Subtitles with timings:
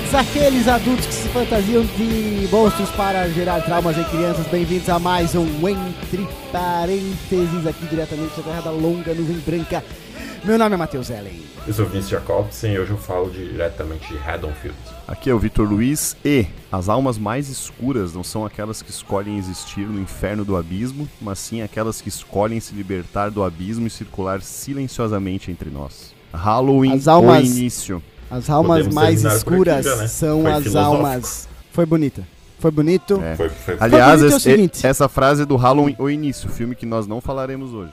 [0.00, 4.46] Todos aqueles adultos que se fantasiam de monstros para gerar traumas em crianças.
[4.46, 9.84] Bem-vindos a mais um Entre Parênteses, aqui diretamente da Terra da Longa Nuvem Branca.
[10.42, 11.42] Meu nome é Matheus Ellen.
[11.66, 14.78] Eu sou Vince Jacobsen e hoje eu falo diretamente de Haddonfield.
[15.06, 19.36] Aqui é o Vitor Luiz e as almas mais escuras não são aquelas que escolhem
[19.36, 23.90] existir no inferno do abismo, mas sim aquelas que escolhem se libertar do abismo e
[23.90, 26.14] circular silenciosamente entre nós.
[26.32, 28.02] Halloween, As almas- o início.
[28.30, 30.08] As almas mais escuras aqui já, né?
[30.08, 30.96] são Foi as filosófico.
[30.96, 31.48] almas.
[31.72, 32.22] Foi bonita.
[32.58, 33.20] Foi bonito.
[33.22, 33.36] É.
[33.36, 34.86] Foi, foi, Aliás, bonito é o esse- seguinte.
[34.86, 37.92] essa frase do Halloween, o início, filme que nós não falaremos hoje.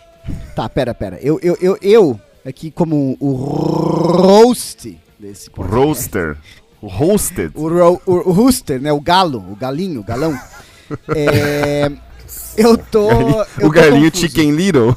[0.55, 1.17] Tá, pera, pera.
[1.21, 5.75] Eu, eu, eu, eu aqui como o host desse podcast.
[5.85, 6.37] roaster.
[6.81, 7.51] O hosted.
[7.55, 8.91] O, ro, o, o rooster, né?
[8.93, 10.37] O galo, o galinho, o galão.
[11.13, 11.91] É,
[12.55, 13.09] eu tô.
[13.11, 14.21] eu o tô galinho confuso.
[14.27, 14.95] Chicken Little.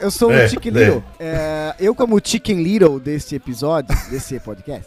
[0.00, 0.84] Eu sou É, o Chicken é.
[0.84, 1.04] Little.
[1.18, 4.86] É, eu, como Chicken Little desse episódio, desse podcast,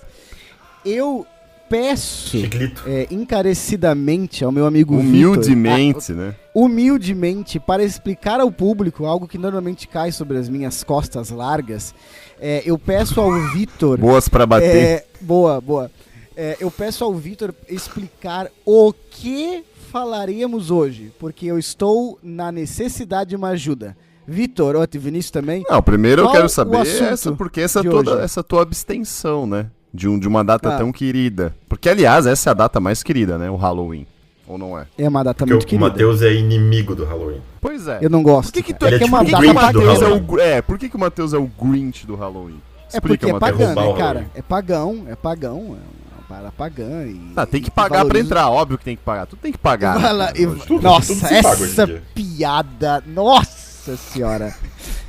[0.86, 1.26] eu
[1.70, 2.38] peço
[2.86, 6.36] é, encarecidamente ao meu amigo Vitor, Humildemente, né?
[6.38, 11.94] ah, humildemente, para explicar ao público algo que normalmente cai sobre as minhas costas largas,
[12.40, 13.98] é, eu peço ao Vitor.
[13.98, 14.76] Boas pra bater.
[14.76, 15.92] É, boa, boa.
[16.38, 23.30] É, eu peço ao Vitor explicar o que falaremos hoje, porque eu estou na necessidade
[23.30, 23.96] de uma ajuda.
[24.28, 25.64] Vitor, ó, e Vinícius também.
[25.70, 28.24] Não, primeiro eu Qual quero o saber essa, porque essa toda hoje?
[28.24, 29.68] essa tua abstenção, né?
[29.94, 30.78] De, um, de uma data Ah.
[30.78, 31.56] tão querida.
[31.70, 33.50] Porque, aliás, essa é a data mais querida, né?
[33.50, 34.06] O Halloween.
[34.48, 34.86] Ou não é?
[34.98, 35.88] É uma data Porque muito o querida.
[35.90, 37.42] Matheus é inimigo do Halloween.
[37.62, 38.00] Pois é.
[38.02, 38.52] Eu não gosto.
[38.52, 40.26] Por que, que tu é é uma por data o Matheus é Halloween.
[40.30, 42.62] o É, por que, que o Matheus é o Grinch do Halloween?
[42.94, 43.52] É porque é Matheus.
[43.58, 44.26] pagã, Roubar né, o cara?
[44.36, 47.06] É pagão, é pagão, é uma parada pagã.
[47.08, 49.26] E, Ah, tem que pagar pra valoriza- entrar, óbvio que tem que pagar.
[49.26, 50.00] Tu tem que pagar.
[50.00, 50.46] Né, e-.
[50.68, 52.04] Tudo- Nossa, tudo paga em essa dia.
[52.14, 53.65] piada, nossa
[53.96, 54.56] senhora.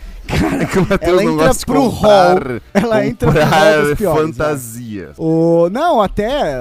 [0.61, 2.61] É que o Matheus Ela não entra gosta de pro comprar, hall.
[2.75, 5.13] Ela entra pro hall dos piores, fantasia.
[5.17, 6.59] O, não, até,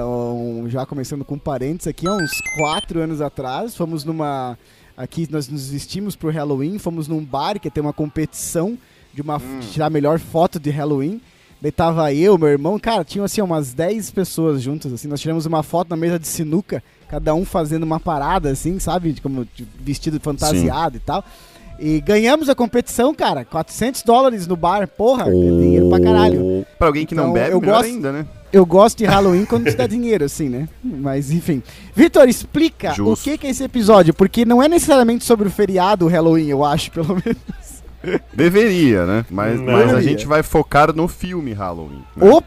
[0.68, 4.56] já começando com parênteses aqui, há uns quatro anos atrás, fomos numa.
[4.96, 8.78] Aqui nós nos vestimos pro Halloween, fomos num bar que tem uma competição
[9.12, 9.58] de uma Hum.
[9.60, 11.20] de tirar a melhor foto de Halloween.
[11.60, 15.46] Daí tava eu, meu irmão, cara, tinham assim umas 10 pessoas juntas, assim, nós tiramos
[15.46, 19.46] uma foto na mesa de sinuca, cada um fazendo uma parada, assim, sabe, como
[19.80, 21.24] vestido fantasiado e tal.
[21.78, 26.66] E ganhamos a competição, cara, 400 dólares no bar, porra, é dinheiro pra caralho.
[26.78, 28.26] Pra alguém que não Então, bebe, eu melhor gosto- ainda, né?
[28.52, 30.68] Eu gosto de Halloween quando te dá dinheiro, assim, né?
[30.82, 31.62] Mas enfim.
[31.94, 33.12] Vitor, explica Justo.
[33.28, 36.64] o que, que é esse episódio, porque não é necessariamente sobre o feriado Halloween, eu
[36.64, 38.22] acho, pelo menos.
[38.32, 39.26] Deveria, né?
[39.30, 39.72] Mas, Não.
[39.72, 42.02] mas a gente vai focar no filme Halloween.
[42.16, 42.30] né?
[42.30, 42.46] Opa!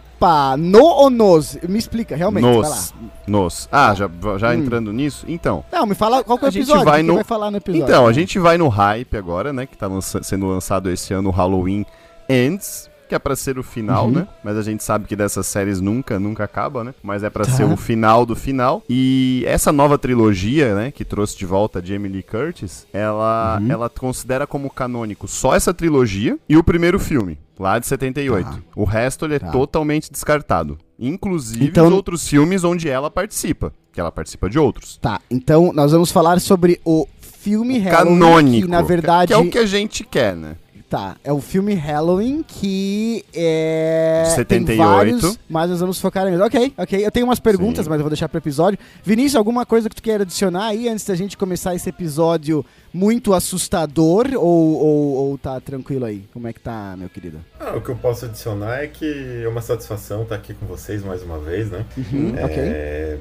[0.58, 1.58] No ou nos?
[1.68, 2.62] Me explica, realmente, vai lá.
[2.70, 2.94] Nos.
[3.28, 3.70] Nos.
[3.72, 4.54] Ah, já, já Hum.
[4.54, 5.26] entrando nisso?
[5.28, 5.64] Então.
[5.72, 7.58] Não, me fala qual que é o A gente episódio, vai no- vai falar no
[7.58, 7.84] episódio.
[7.86, 9.66] Então, a gente vai no hype agora, né?
[9.66, 11.86] Que tá lança- sendo lançado esse ano o Halloween
[12.28, 14.12] Ends, que é pra ser o final, Uhum.
[14.12, 14.28] né?
[14.44, 16.94] Mas a gente sabe que dessas séries nunca, nunca acaba, né?
[17.02, 17.52] Mas é pra Tá.
[17.52, 18.84] ser o final do final.
[18.88, 20.92] E essa nova trilogia, né?
[20.92, 23.72] Que trouxe de volta a Jamie Lee Curtis, ela, Uhum.
[23.72, 27.40] ela considera como canônico só essa trilogia e o primeiro filme.
[27.60, 28.50] Lá de 78.
[28.50, 28.58] Tá.
[28.76, 29.52] O resto ele é Tá.
[29.52, 30.78] totalmente descartado.
[30.98, 33.74] Inclusive Então- os outros filmes onde ela participa.
[33.92, 34.98] Que ela participa de outros.
[35.02, 38.66] Tá, então nós vamos falar sobre o filme Halloween, Canônico.
[38.66, 39.28] que na verdade...
[39.28, 40.56] Que é o que a gente quer, né?
[40.90, 44.24] Tá, é o filme Halloween que é.
[44.36, 44.78] De Tem 78.
[44.84, 46.36] vários, mas nós vamos focar em.
[46.42, 47.06] Ok, ok.
[47.06, 47.92] Eu tenho umas perguntas, Sim.
[47.92, 48.80] mas eu vou deixar pro episódio.
[49.04, 53.36] Vinícius, alguma coisa que tu queira adicionar aí antes da gente começar esse episódio muito
[53.36, 54.30] assustador?
[54.34, 56.24] Ou, ou, ou tá tranquilo aí?
[56.34, 57.40] Como é que tá, meu querido?
[57.60, 61.04] Ah, o que eu posso adicionar é que é uma satisfação estar aqui com vocês
[61.04, 61.86] mais uma vez, né?
[61.96, 62.56] Uhum, Ok.
[62.58, 63.18] É,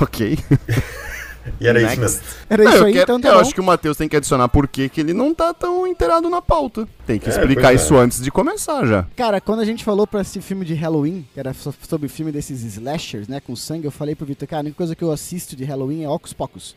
[0.00, 0.38] Ok.
[1.60, 1.92] E era Next.
[1.92, 2.22] isso mesmo.
[2.48, 3.40] Era Não, isso eu aí, quero- então tá eu bom.
[3.40, 6.40] acho que o Matheus tem que adicionar por que ele não tá tão inteirado na
[6.40, 6.88] pauta.
[7.06, 7.76] Tem que É, explicar é.
[7.76, 9.06] isso antes de começar já.
[9.16, 12.10] Cara, quando a gente falou pra esse filme de Halloween, que era so- sobre o
[12.10, 15.04] filme desses slashers, né, com sangue, eu falei pro Vitor, cara, a única coisa que
[15.04, 16.74] eu assisto de Halloween é Ocus Pocus.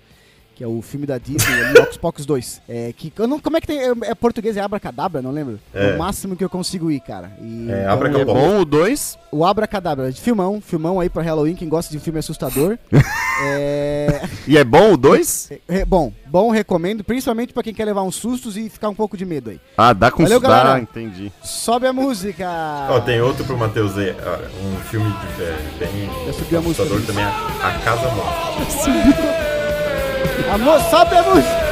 [0.58, 2.62] Que é o filme da Disney, ali, Ocus Pocus 2.
[2.68, 3.78] É, que, eu não, como é que tem.
[3.80, 5.60] É, é português, é Abracadabra, não lembro?
[5.72, 5.92] É.
[5.92, 5.96] É.
[5.96, 7.32] o máximo que eu consigo ir, cara.
[7.40, 9.20] E, É, então, É bom o 2?
[9.32, 12.76] o Abracadabra, filmão, filmão aí pra Halloween, quem gosta de filme assustador.
[13.46, 15.52] é, E é bom o 2?
[15.68, 19.16] é, bom, bom, recomendo, principalmente pra quem quer levar uns sustos e ficar um pouco
[19.16, 19.60] de medo aí.
[19.78, 20.80] Ah, dá com Valeu, dá, galera.
[20.80, 21.32] entendi.
[21.44, 22.48] Sobe a música!
[22.90, 24.10] Ó, tem outro pro Matheus aí,
[24.66, 25.08] um filme
[25.38, 29.48] de, é, bem Já subiu a música, assustador também, a, a Casa Morta.
[30.54, 31.67] Amor, sobe a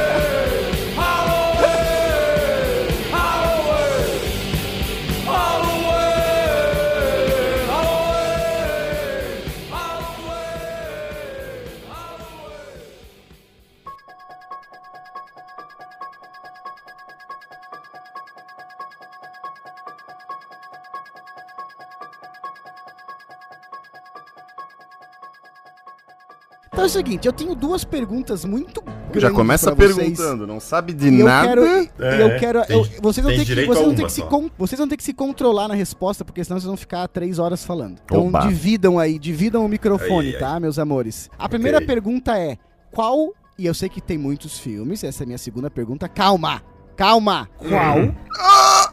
[26.86, 29.96] o seguinte, eu tenho duas perguntas muito grandes Já começa pra vocês.
[30.18, 31.48] perguntando, não sabe de eu nada.
[31.48, 34.12] quero, É, eu quero, tem- eu- vocês vão tem ter que, vocês vão ter que
[34.12, 37.06] se, con- vocês vão ter que se controlar na resposta, porque senão vocês vão ficar
[37.08, 37.98] três horas falando.
[38.04, 38.40] Então Oba.
[38.46, 40.38] dividam aí, dividam o microfone, ai.
[40.40, 41.28] tá, meus amores?
[41.38, 41.86] A primeira Ok.
[41.86, 42.56] pergunta é
[42.92, 43.32] qual?
[43.58, 45.02] E eu sei que tem muitos filmes.
[45.02, 46.08] Essa é a minha segunda pergunta.
[46.08, 46.62] Calma,
[46.94, 47.48] calma.
[47.58, 48.14] Qual Hum.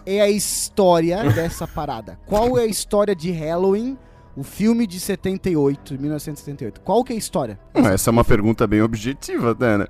[0.06, 2.18] é a história dessa parada?
[2.26, 3.98] Qual é a história de Halloween?
[4.36, 6.82] O filme de 78, 1978.
[6.82, 7.60] Qual que é a história?
[7.74, 9.78] Essa é uma pergunta bem objetiva, né?
[9.78, 9.88] né?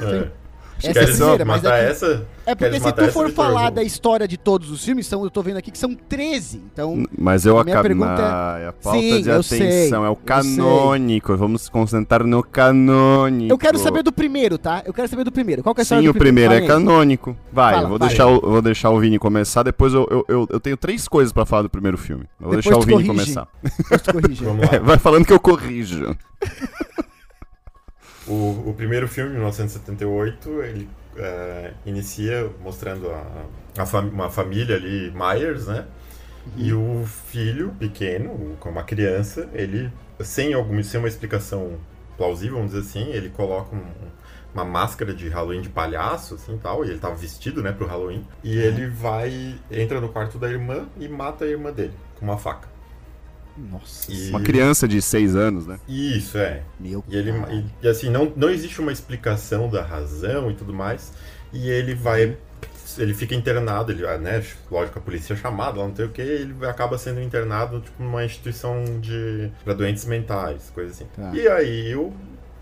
[0.00, 0.43] É.
[0.88, 2.26] Essa é Queres primeira, mas matar é que- essa?
[2.46, 5.30] É porque Queres se tu for falar da história de todos os filmes, são, eu
[5.30, 6.62] tô vendo aqui que são 13.
[6.72, 7.96] Então, Mas eu A minha acabei.
[7.96, 11.36] pergunta é- Ah, é a falta Sim, de atenção, sei, é o canônico.
[11.36, 13.52] Vamos se concentrar no canônico.
[13.52, 14.82] eu quero saber do primeiro, tá?
[14.84, 15.62] Eu quero saber do primeiro.
[15.62, 16.68] Qual que é a história Sim, do o primeiro é Fala aí.
[16.84, 17.36] canônico.
[17.52, 18.08] Vai, Fala, eu vou, vai.
[18.08, 21.32] deixar o, vou deixar o Vini começar, depois eu, eu, eu, eu tenho três coisas
[21.32, 22.24] pra falar do primeiro filme.
[22.40, 23.08] Eu vou Depois deixar o Vini corrige.
[23.34, 23.48] começar.
[23.78, 24.44] Depois tu corrige.
[24.44, 24.54] Lá.
[24.84, 26.14] Vai falando que eu corrijo.
[28.26, 35.12] O, o primeiro filme, 1978, ele é, inicia mostrando a, a fam- uma família ali,
[35.12, 35.86] Myers, né?
[36.56, 39.90] E o filho pequeno, como uma criança, ele,
[40.20, 41.78] sem, alguma, sem uma explicação
[42.16, 44.10] plausível, vamos dizer assim, ele coloca um-
[44.54, 48.24] uma máscara de Halloween de palhaço, assim, tal, e ele tava vestido, né, pro Halloween.
[48.42, 52.38] E ele vai, entra no quarto da irmã e mata a irmã dele, com uma
[52.38, 52.68] faca.
[53.56, 55.78] Nossa, E- Uma criança de seis anos, né?
[55.88, 56.62] Isso, é.
[56.80, 60.72] meu E ele e, e, assim, não, não existe uma explicação da razão e tudo
[60.74, 61.12] mais.
[61.52, 62.36] E ele vai.
[62.96, 64.42] Ele fica internado, ele, ah, né?
[64.70, 68.02] Lógico, a polícia é chamada, lá não sei o que, ele acaba sendo internado tipo,
[68.02, 69.50] numa instituição de.
[69.64, 71.06] pra doentes mentais, coisa assim.
[71.14, 71.30] Tá.
[71.34, 72.12] E aí, o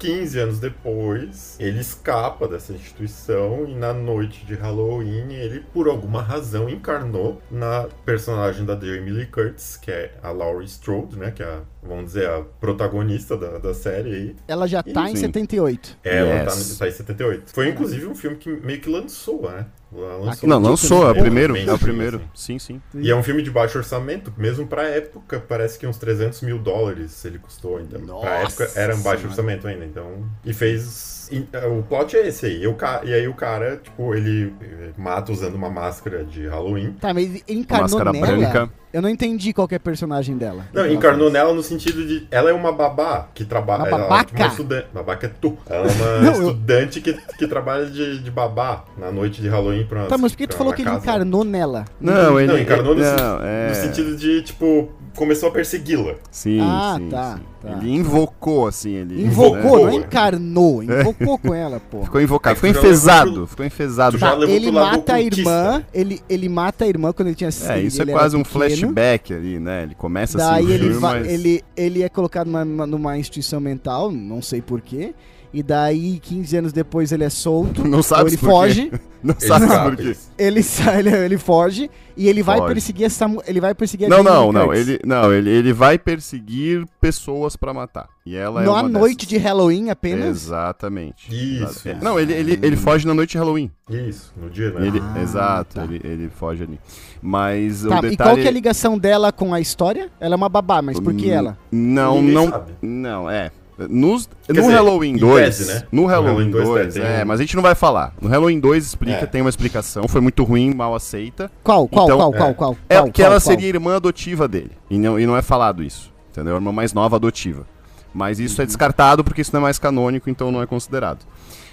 [0.03, 6.21] 15 anos depois, ele escapa dessa instituição e na noite de Halloween ele, por alguma
[6.21, 11.31] razão, encarnou na personagem da Jamie Lee Curtis, que é a Laurie Strode, né?
[11.31, 14.37] Que é, a, vamos dizer, a protagonista da, da série aí.
[14.49, 15.23] Ela já tá em Sim.
[15.27, 15.97] 78.
[16.03, 16.79] Ela tá, Yes.
[16.79, 17.53] tá em 78.
[17.53, 19.67] Foi inclusive um filme que meio que lançou, né?
[19.93, 21.57] Lançou Acredito Não, lançou, é o primeiro.
[21.57, 21.85] É o assim.
[21.85, 22.23] primeiro.
[22.35, 22.81] Sim, sim.
[22.95, 26.59] E é um filme de baixo orçamento, mesmo pra época, parece que uns 300 mil
[26.59, 27.81] dólares ele custou.
[27.81, 29.29] Então, Nossa pra época era um baixo Senhora.
[29.29, 29.85] orçamento ainda.
[29.85, 31.22] Então, e fez.
[31.53, 32.65] É, o plot é esse aí.
[32.65, 34.53] E, ca- e aí o cara, tipo, ele
[34.97, 36.93] mata usando uma máscara de Halloween.
[37.01, 38.27] Tá, mas ele encarnou Máscara nela.
[38.27, 38.71] branca.
[38.93, 40.67] Eu não entendi qual que é a personagem dela.
[40.71, 41.33] Não, ela encarnou faz.
[41.33, 42.27] nela no sentido de.
[42.31, 43.85] Ela é uma babá que trabalha.
[43.85, 44.25] Uma ela é babaca?
[44.27, 44.87] tipo uma estudante.
[44.93, 45.57] Babaca é tu.
[45.67, 49.49] Ela é uma Não, eu- estudante que, que trabalha de, de babá na noite de
[49.49, 51.03] Halloween pra Tá, mas por que tu falou que ele casa.
[51.03, 51.87] encarnou nela?
[51.99, 52.53] Não, ele.
[52.53, 53.69] Não, encarnou no, não, é...
[53.71, 56.17] no sentido de, tipo, começou a persegui-la.
[56.31, 57.43] Sim, Ah, sim, tá, sim.
[57.63, 57.79] Tá.
[57.79, 59.23] Ele invocou, assim, ele...
[59.23, 59.87] Invocou, Invocou.
[59.87, 60.83] não encarnou.
[60.83, 62.03] Invocou com ela, pô.
[62.05, 64.19] Ficou invocado, É ficou enfesado, pro- ficou enfesado.
[64.19, 68.03] Tá, ele mata a irmã, ele, ele mata a irmã quando ele tinha É, isso
[68.03, 68.67] é quase um pequeno.
[68.67, 69.85] flashback ali, né?
[69.85, 71.27] Ele começa Daí assim o ele, mas...
[71.27, 75.15] ele, ele é colocado numa, numa- numa instituição mental, não sei porquê.
[75.55, 77.85] E daí, 15 anos depois, ele é solto.
[77.89, 78.53] Não ou sabe ele por quê.
[78.53, 78.93] foge.
[79.23, 80.17] Não sabe por quê.
[80.37, 81.89] Ele sai, ele, ele foge.
[82.17, 82.75] E ele vai Foge.
[82.75, 84.67] perseguir essa Ele vai perseguir a Não, não, não.
[84.67, 84.89] Curtis.
[84.89, 88.09] Ele, não ele, ele vai perseguir pessoas pra matar.
[88.27, 89.29] E ela é Na noite dessas.
[89.29, 90.27] de Halloween apenas.
[90.43, 91.29] Exatamente.
[91.31, 92.05] Isso, Exato.
[92.05, 93.71] Não, ele, ele, ele foge na noite de Halloween.
[93.89, 94.87] Isso, no dia, né?
[94.89, 95.85] Ele, Ah, exato, tá.
[95.85, 96.79] ele, ele foge ali.
[97.23, 98.17] Mas Tá, o e detalhe...
[98.17, 100.11] qual que é a ligação dela com a história?
[100.21, 101.59] Ela é uma babá, mas por que Hum, ela?
[101.71, 102.51] Não, Ninguém não.
[102.51, 102.73] sabe.
[102.83, 103.51] Não, é.
[103.89, 105.45] Nos, no dizer, Halloween em 2.
[105.57, 105.83] tese, né?
[105.91, 108.15] No No Halloween Halloween 2, 2 tem é, um- mas a gente não vai falar.
[108.21, 109.27] No Halloween 2 explica, É.
[109.27, 110.07] tem uma explicação.
[110.07, 111.51] Foi muito ruim, mal aceita.
[111.65, 112.37] Qual, qual, Então, qual, é.
[112.37, 112.77] qual, qual?
[112.89, 113.41] É qual, que qual, ela qual?
[113.41, 114.73] seria irmã adotiva dele.
[114.91, 116.13] E não, e não é falado isso.
[116.31, 116.53] Entendeu?
[116.55, 117.67] A irmã mais nova adotiva.
[118.15, 118.65] Mas isso Uhum.
[118.65, 121.21] é descartado porque isso não é mais canônico, então não é considerado.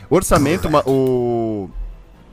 [0.10, 1.70] O orçamento, ma- o,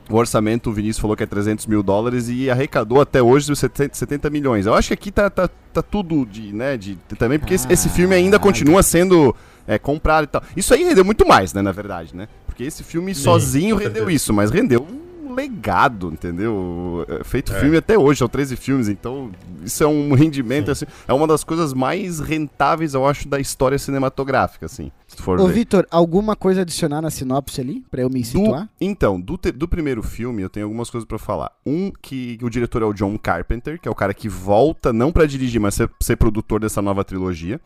[0.09, 3.59] o orçamento, o Vinícius falou que é 300 mil dólares e arrecadou até hoje os
[3.59, 4.65] 70, 70 milhões.
[4.65, 7.89] Eu acho que aqui tá, tá, tá tudo de, né, de, também, porque esse, esse
[7.89, 9.35] filme ainda continua sendo
[9.67, 10.41] é, comprado e tal.
[10.55, 12.27] Isso aí rendeu muito mais, né, na verdade, né?
[12.45, 17.05] Porque esse filme Sim, sozinho rendeu isso, mas rendeu um legado, entendeu?
[17.07, 17.59] É, Feito É.
[17.59, 19.29] filme até hoje, são 13 filmes, então
[19.63, 20.71] isso é um rendimento, Sim.
[20.71, 25.39] assim, é uma das coisas mais rentáveis, eu acho, da história cinematográfica, assim, se for
[25.39, 25.47] Ô.
[25.47, 28.69] Vitor, alguma coisa adicionar na sinopse ali, pra eu me Do, situar?
[28.81, 31.51] então, do, te- do primeiro filme, eu tenho algumas coisas pra falar.
[31.63, 35.11] Um, que o diretor é o John Carpenter, que é o cara que volta, não
[35.11, 37.59] pra dirigir, mas ser, ser produtor dessa nova trilogia.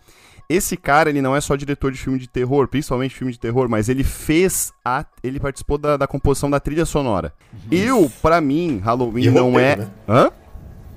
[0.51, 3.69] Esse cara, ele não é só diretor de filme de terror, principalmente filme de terror,
[3.69, 5.05] mas ele fez a.
[5.23, 7.33] Ele participou da, da composição da trilha sonora.
[7.71, 9.71] Eu, pra mim, Halloween E não é.
[9.75, 9.91] roteiro, né?
[10.07, 10.31] Hã?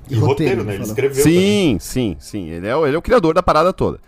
[0.09, 0.73] E roteiro, roteiro, ele né?
[0.75, 1.23] Ele escreveu.
[1.23, 1.39] também.
[1.39, 2.49] Sim, sim, sim.
[2.49, 3.99] Ele é, o- ele é o criador da parada toda.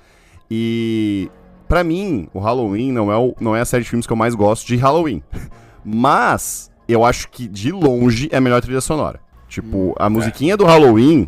[0.51, 1.29] E
[1.67, 4.17] pra mim, o Halloween não é, o- não é a série de filmes que eu
[4.17, 5.23] mais gosto de Halloween.
[5.83, 9.19] Mas eu acho que de longe é a melhor trilha sonora.
[9.47, 11.27] Tipo, a musiquinha do Halloween,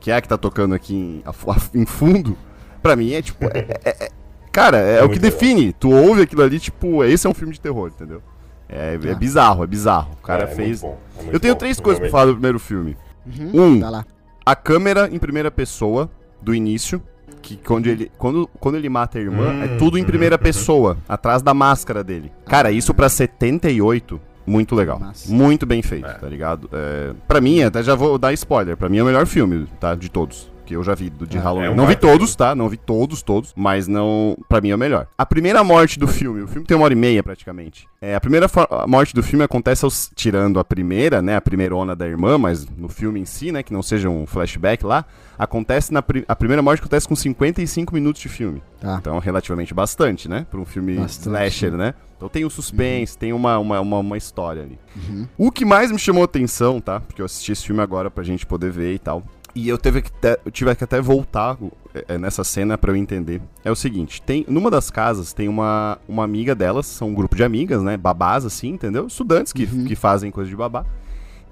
[0.00, 2.36] que é a que tá tocando aqui em, a- a- em fundo,
[2.86, 3.44] pra mim é tipo.
[3.46, 4.08] é- é- é-
[4.52, 5.72] Cara, é, É o que define.
[5.72, 8.22] Tu ouve aquilo ali, tipo, esse é um filme de terror, entendeu?
[8.68, 9.14] É, é Tá.
[9.14, 10.10] bizarro, é bizarro.
[10.18, 10.82] O cara É, é fez.
[10.82, 12.96] muito bom, é muito Eu tenho bom, três coisas pra falar do primeiro filme.
[13.26, 13.50] Uhum.
[13.62, 14.04] Um, Tá lá.
[14.46, 16.08] a câmera em primeira pessoa
[16.40, 17.02] do início,
[17.42, 20.36] que quando ele, quando, quando ele mata a irmã, Hum, é tudo em uhum, primeira
[20.36, 20.42] uhum.
[20.42, 22.32] pessoa, atrás da máscara dele.
[22.46, 24.98] Cara, isso pra 78, muito legal.
[24.98, 25.30] Massa.
[25.32, 26.14] Muito bem feito, É.
[26.14, 26.68] tá ligado?
[26.72, 29.94] É, pra mim, até já vou dar spoiler, pra mim é o melhor filme, tá?
[29.94, 30.50] De todos.
[30.66, 31.66] Que eu já vi do de Ah, Halloween.
[31.66, 32.54] é um não vi todos, tá?
[32.54, 33.52] Não vi todos, todos.
[33.56, 34.36] Mas não.
[34.48, 35.06] Pra mim é o melhor.
[35.16, 37.86] A primeira morte do filme, o filme tem uma hora e meia praticamente.
[38.00, 41.36] É, a primeira a morte do filme acontece aos- tirando a primeira, né?
[41.36, 43.62] A primeira onda da irmã, mas no filme em si, né?
[43.62, 45.04] Que não seja um flashback lá.
[45.38, 46.02] Acontece na.
[46.02, 48.62] pri- A primeira morte acontece com 55 minutos de filme.
[48.80, 48.96] Tá.
[49.00, 50.46] Então, relativamente bastante, né?
[50.50, 51.94] Pra um filme Bastante, slasher, né?
[52.16, 54.78] Então tem o suspense, tem uma, uma, uma, uma história ali.
[54.96, 55.26] Uhum.
[55.36, 56.98] O que mais me chamou atenção, tá?
[57.00, 59.22] Porque eu assisti esse filme agora pra gente poder ver e tal.
[59.58, 61.56] E eu, teve que te- eu tive que até voltar
[61.94, 63.40] é, é, nessa cena pra eu entender.
[63.64, 67.34] É o seguinte, tem numa das casas tem uma, uma amiga delas, são um grupo
[67.34, 67.96] de amigas, né?
[67.96, 69.06] Babás, assim, entendeu?
[69.06, 69.86] Estudantes que, Uhum.
[69.86, 70.84] que fazem coisa de babá.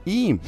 [0.06, 0.38] E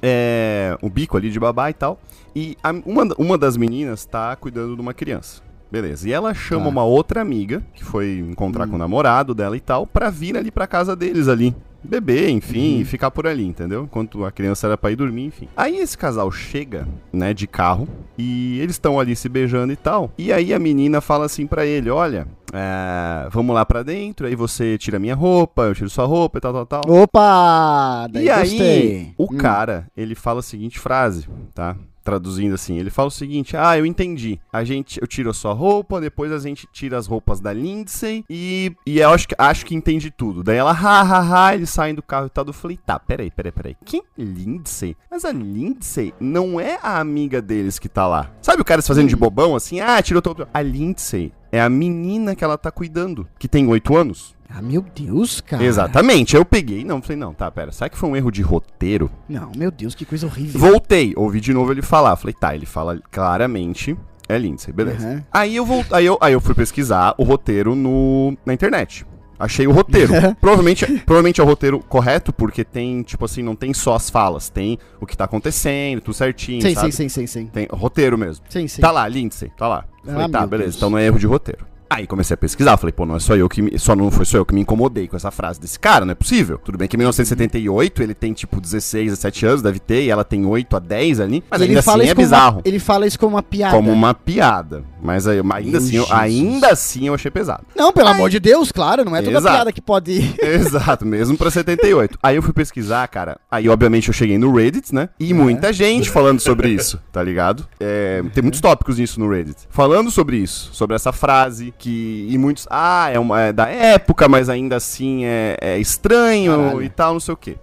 [0.00, 1.98] é, o bico ali de babá e tal.
[2.36, 5.42] E a- uma, uma das meninas tá cuidando de uma criança.
[5.72, 6.08] Beleza.
[6.08, 6.68] E ela chama Tá.
[6.68, 8.70] uma outra amiga, que foi encontrar Hum.
[8.70, 11.52] com o namorado dela e tal, pra vir ali pra casa deles ali.
[11.84, 12.80] Beber, enfim, Uhum.
[12.80, 13.84] e ficar por ali, entendeu?
[13.84, 15.48] Enquanto a criança era pra ir dormir, enfim.
[15.56, 20.10] Aí esse casal chega, né, de carro, e eles estão ali se beijando e tal.
[20.16, 24.34] E aí a menina fala assim pra ele: Olha, é, vamos lá pra dentro, aí
[24.36, 26.82] você tira minha roupa, eu tiro sua roupa e tal, tal, tal.
[26.88, 28.06] Opa!
[28.10, 29.36] Daí E aí, o Hum.
[29.36, 31.76] cara, ele fala a seguinte frase, tá?
[32.04, 34.36] Traduzindo assim, ele fala o seguinte: Ah, eu entendi.
[34.52, 38.24] A gente, eu tiro a sua roupa, depois a gente tira as roupas da Lindsay
[38.28, 40.42] e, e eu acho que, acho que entendi tudo.
[40.42, 42.44] Daí ela, ha, ha, ha, eles saem do carro e tal.
[42.46, 43.76] Eu falei: Tá, peraí, peraí, peraí.
[43.84, 44.02] Quem?
[44.16, 44.96] Lindsay?
[45.10, 48.30] Mas a Lindsay não é a amiga deles que tá lá.
[48.40, 49.80] Sabe o cara se fazendo de bobão assim?
[49.80, 50.46] Ah, tirou todo.
[50.52, 54.34] A Lindsay é a menina que ela tá cuidando, que tem oito anos.
[54.48, 55.64] Ah, meu Deus, cara.
[55.64, 56.36] Exatamente.
[56.36, 59.10] Aí eu peguei, não, falei: Não, tá, pera, será que foi um erro de roteiro?
[59.28, 60.60] Não, meu Deus, que coisa horrível.
[60.60, 62.16] Voltei, ouvi de novo ele falar.
[62.16, 63.96] Falei, tá, ele fala claramente.
[64.28, 65.06] É Lindsay, beleza.
[65.06, 65.22] Uhum.
[65.32, 69.04] Aí, eu vou, aí, eu, aí eu fui pesquisar o roteiro no, na internet.
[69.42, 70.12] Achei o roteiro.
[70.40, 74.48] provavelmente, provavelmente é o roteiro correto, porque tem, tipo assim, não tem só as falas,
[74.48, 76.92] tem o que tá acontecendo, tudo certinho, Sim, sabe?
[76.92, 77.46] sim, sim, sim, sim.
[77.46, 78.44] Tem roteiro mesmo.
[78.48, 78.80] Sim, sim.
[78.80, 79.84] Tá lá, Lindsay, tá lá.
[80.06, 80.76] Ah, Falei, tá, beleza, Deus.
[80.76, 81.66] então não é erro de roteiro.
[81.92, 84.24] Aí comecei a pesquisar, falei, pô, não é só eu que me, só não foi
[84.24, 86.58] só eu que me incomodei com essa frase desse cara, não é possível.
[86.64, 90.24] Tudo bem que em 1978 ele tem tipo 16, 17 anos, deve ter, e ela
[90.24, 92.56] tem 8 a 10 ali, mas E ainda assim é isso como bizarro.
[92.56, 93.76] Uma, ele fala isso como uma piada.
[93.76, 94.84] Como uma piada.
[95.02, 97.64] Mas aí, ainda, assim, eu, ainda assim eu achei pesado.
[97.76, 99.54] Não, pelo amor de Deus, claro, não é toda Exato.
[99.54, 100.34] piada que pode.
[100.40, 102.18] Exato, mesmo pra 78.
[102.22, 103.38] Aí eu fui pesquisar, cara.
[103.50, 105.08] Aí, obviamente, eu cheguei no Reddit, né?
[105.18, 107.66] E muita gente falando sobre isso, tá ligado?
[107.80, 109.66] É, tem muitos tópicos nisso no Reddit.
[109.68, 112.26] Falando sobre isso, sobre essa frase, que.
[112.30, 112.66] E muitos.
[112.70, 116.82] Ah, é, uma, é da época, mas ainda assim é, é estranho Caralho.
[116.82, 117.56] e tal, não sei o quê.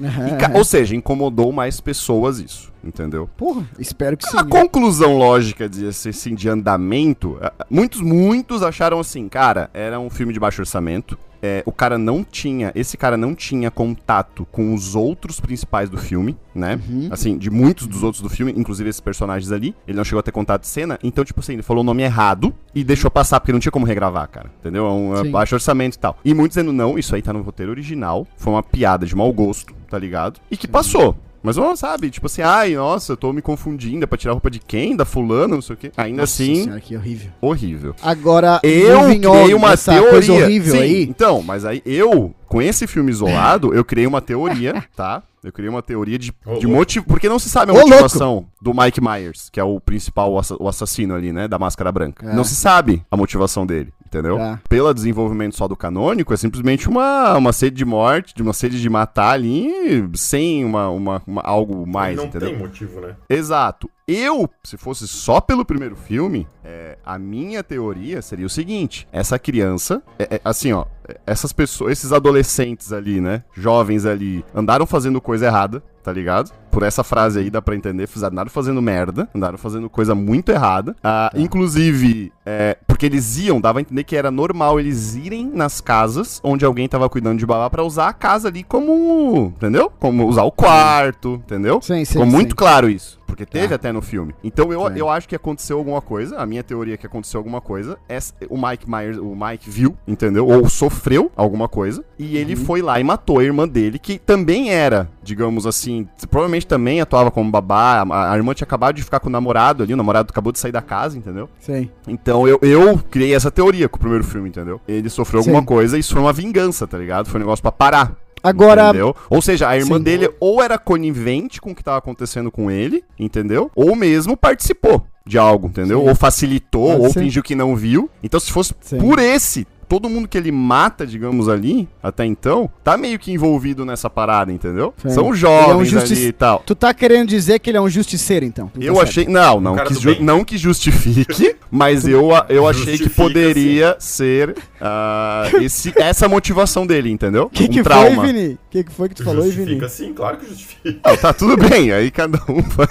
[0.00, 3.28] E ou seja, incomodou mais pessoas isso, entendeu?
[3.36, 4.38] Porra, espero que sim.
[4.38, 10.32] A conclusão lógica de, assim, de andamento, muitos, muitos acharam assim, cara, era um filme
[10.32, 11.18] de baixo orçamento.
[11.42, 15.96] É, o cara não tinha, esse cara não tinha contato com os outros principais do
[15.96, 16.80] filme, né?
[16.88, 17.08] Uhum.
[17.10, 19.74] Assim, de muitos dos outros do filme, inclusive esses personagens ali.
[19.86, 22.02] Ele não chegou a ter contato de cena, então, tipo assim, ele falou o nome
[22.02, 24.50] errado e deixou passar, porque não tinha como regravar, cara.
[24.60, 24.86] Entendeu?
[24.86, 25.30] É um é Sim.
[25.30, 26.16] baixo orçamento e tal.
[26.24, 29.32] E muitos dizendo, não, isso aí tá no roteiro original, foi uma piada de mau
[29.32, 30.40] gosto, tá ligado?
[30.50, 31.16] E que passou.
[31.42, 34.50] Mas não sabe, tipo assim, ai, nossa, eu tô me confundindo, é pra tirar roupa
[34.50, 34.94] de quem?
[34.96, 35.92] Da fulana, não sei o quê.
[35.96, 37.30] Ainda Nossa assim, senhora, que horrível.
[37.40, 37.94] horrível.
[38.02, 40.10] Agora, Eu criei uma teoria.
[40.10, 41.02] coisa horrível Sim, aí.
[41.04, 45.22] Então, mas aí eu, com esse filme isolado, eu criei uma teoria, tá?
[45.42, 46.68] Eu criei uma teoria de, Ô, de louco.
[46.78, 47.06] motivo.
[47.06, 50.56] Porque não se sabe a Ô, motivação do Mike Myers, que é o principal assa-
[50.60, 51.48] o assassino ali, né?
[51.48, 52.28] Da máscara branca.
[52.30, 52.34] É.
[52.34, 54.38] Não se sabe a motivação dele, entendeu?
[54.38, 54.58] É.
[54.68, 58.80] Pelo desenvolvimento só do canônico, é simplesmente uma, uma sede de morte, de uma sede
[58.80, 59.72] de matar ali,
[60.14, 62.50] sem uma, uma, uma- algo mais, não entendeu?
[62.50, 63.16] tem motivo, né?
[63.28, 63.88] Exato.
[64.12, 69.38] Eu, se fosse só pelo primeiro filme, é, a minha teoria seria o seguinte: essa
[69.38, 74.86] criança, é- é, assim, ó, é, essas pessoas, esses adolescentes ali, né, jovens ali, andaram
[74.86, 76.50] fazendo coisa errada, tá ligado?
[76.70, 80.50] Por essa frase aí dá pra entender, fiz- andaram fazendo merda, andaram fazendo coisa muito
[80.50, 80.96] errada.
[81.02, 85.80] Ah, Inclusive, é, porque eles iam, dava a entender que era normal eles irem nas
[85.80, 89.90] casas onde alguém tava cuidando de babá pra usar a casa ali como, entendeu?
[90.00, 91.80] Como usar o quarto, entendeu?
[91.82, 92.32] Sim, sim, Ficou sim.
[92.32, 93.18] muito claro isso.
[93.30, 93.76] Porque teve Ah.
[93.76, 94.34] até no filme.
[94.42, 94.94] Então eu, Sim.
[94.98, 96.36] eu acho que aconteceu alguma coisa.
[96.38, 97.96] A minha teoria é que aconteceu alguma coisa.
[98.08, 100.48] Essa- o Mike Myers, o Mike viu, entendeu?
[100.48, 102.04] Ou sofreu alguma coisa.
[102.18, 102.64] E ele Uhum.
[102.64, 107.30] foi lá e matou a irmã dele, que também era, digamos assim, provavelmente também atuava
[107.30, 108.04] como babá.
[108.10, 110.58] A, a irmã tinha acabado de ficar com o namorado ali, o namorado acabou de
[110.58, 111.48] sair da casa, entendeu?
[111.60, 111.88] Sim.
[112.08, 114.80] Então eu, eu criei essa teoria com o primeiro filme, entendeu?
[114.86, 115.66] Ele sofreu alguma Sim.
[115.66, 117.28] coisa e isso foi uma vingança, tá ligado?
[117.28, 118.16] Foi um negócio pra parar.
[118.42, 119.14] Agora, Entendeu?
[119.28, 120.02] Ou seja, a irmã Sim.
[120.02, 123.70] dele ou era conivente com o que tava acontecendo com ele, entendeu?
[123.74, 126.00] Ou mesmo participou de algo, entendeu?
[126.00, 126.08] Sim.
[126.08, 127.20] Ou facilitou, Pode ou ser.
[127.20, 128.08] fingiu que não viu.
[128.22, 128.98] Então, se fosse Sim.
[128.98, 133.84] por esse, todo mundo que ele mata, digamos ali, até então, tá meio que envolvido
[133.84, 134.94] nessa parada, entendeu?
[135.02, 135.10] Sim.
[135.10, 136.62] São Ele é um jovens justiça- ali e tal.
[136.64, 138.68] tu tá querendo dizer que ele é um justiceiro, então?
[138.68, 139.08] Tu tá Eu certo.
[139.08, 139.26] achei.
[139.26, 143.96] Não, não Um que, ju- não que justifique, mas eu, eu achei que Justifica, poderia
[143.98, 147.44] ser ah, esse, essa motivação dele, entendeu?
[147.46, 148.22] O que, um que trauma.
[148.22, 148.54] foi, Vini?
[148.54, 149.72] O que, que foi que tu falou, aí, Vini?
[149.78, 151.00] Justifica sim, claro que justifica.
[151.10, 152.88] Não, tá tudo bem, aí cada um faz.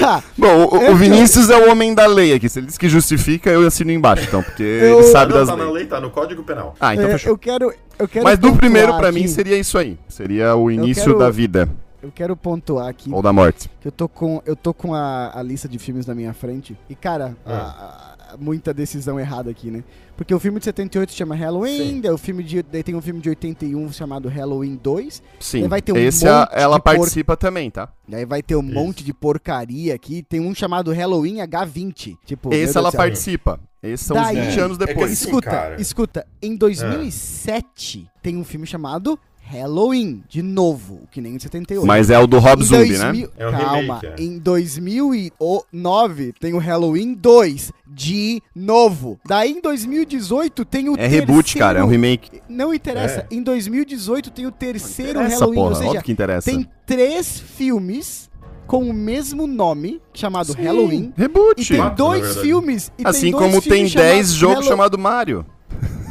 [0.00, 0.22] Tá.
[0.38, 2.48] Bom, o, o Vinícius é o homem da lei aqui.
[2.48, 5.48] Se ele diz que justifica, eu assino embaixo, então, porque Eu- ele sabe não, das
[5.50, 5.74] tá na leis.
[5.74, 6.74] lei, tá no Código Penal.
[6.80, 7.32] Ah, então É, fechou.
[7.32, 9.98] eu quero, eu quero Mas do primeiro, pra mim, seria isso aí.
[10.08, 11.68] Seria o início quero- da vida
[12.02, 13.68] Eu quero pontuar aqui ou da morte.
[13.80, 16.78] que eu tô com, eu tô com a, a lista de filmes na minha frente.
[16.88, 17.52] E, cara, Ah.
[17.52, 19.84] a- a- muita decisão errada aqui, né?
[20.16, 23.00] Porque o filme de 78 se chama Halloween, daí, o filme de, daí tem um
[23.00, 25.22] filme de 81 chamado Halloween 2.
[25.40, 25.66] Sim.
[25.68, 27.88] Vai ter um Esse a- monte ela de por- participa também, tá?
[28.08, 28.74] Daí vai ter um Isso.
[28.74, 30.22] monte de porcaria aqui.
[30.22, 32.16] Tem um chamado Halloween H20.
[32.24, 33.58] Tipo, Esse ela participa.
[33.84, 35.12] Esses são Daí- os 20 anos É depois.
[35.12, 35.80] assim, Escuta, cara.
[35.80, 36.26] escuta.
[36.42, 41.86] Em 2007 tem um filme chamado Halloween, de novo, que nem em 78.
[41.86, 43.32] Mas é o do Rob Em Zombie, 2000 né?
[43.36, 44.14] É um Calma, remake, é.
[44.24, 49.20] em 2009 tem o Halloween 2, de novo.
[49.26, 52.40] Daí em 2018 tem o É reboot, cara, é um remake.
[52.48, 53.34] Não interessa, É.
[53.34, 56.50] em 2018 tem o terceiro Essa Halloween, porra, ou seja, óbvio que interessa.
[56.50, 58.30] tem três filmes
[58.66, 61.12] com o mesmo nome, chamado Sim, Halloween.
[61.16, 61.60] Reboot.
[61.62, 62.92] E tem Quatro, dois filmes.
[62.98, 65.46] E assim tem dois como tem filmes 10 chamados jogos Hallow- chamados Mario.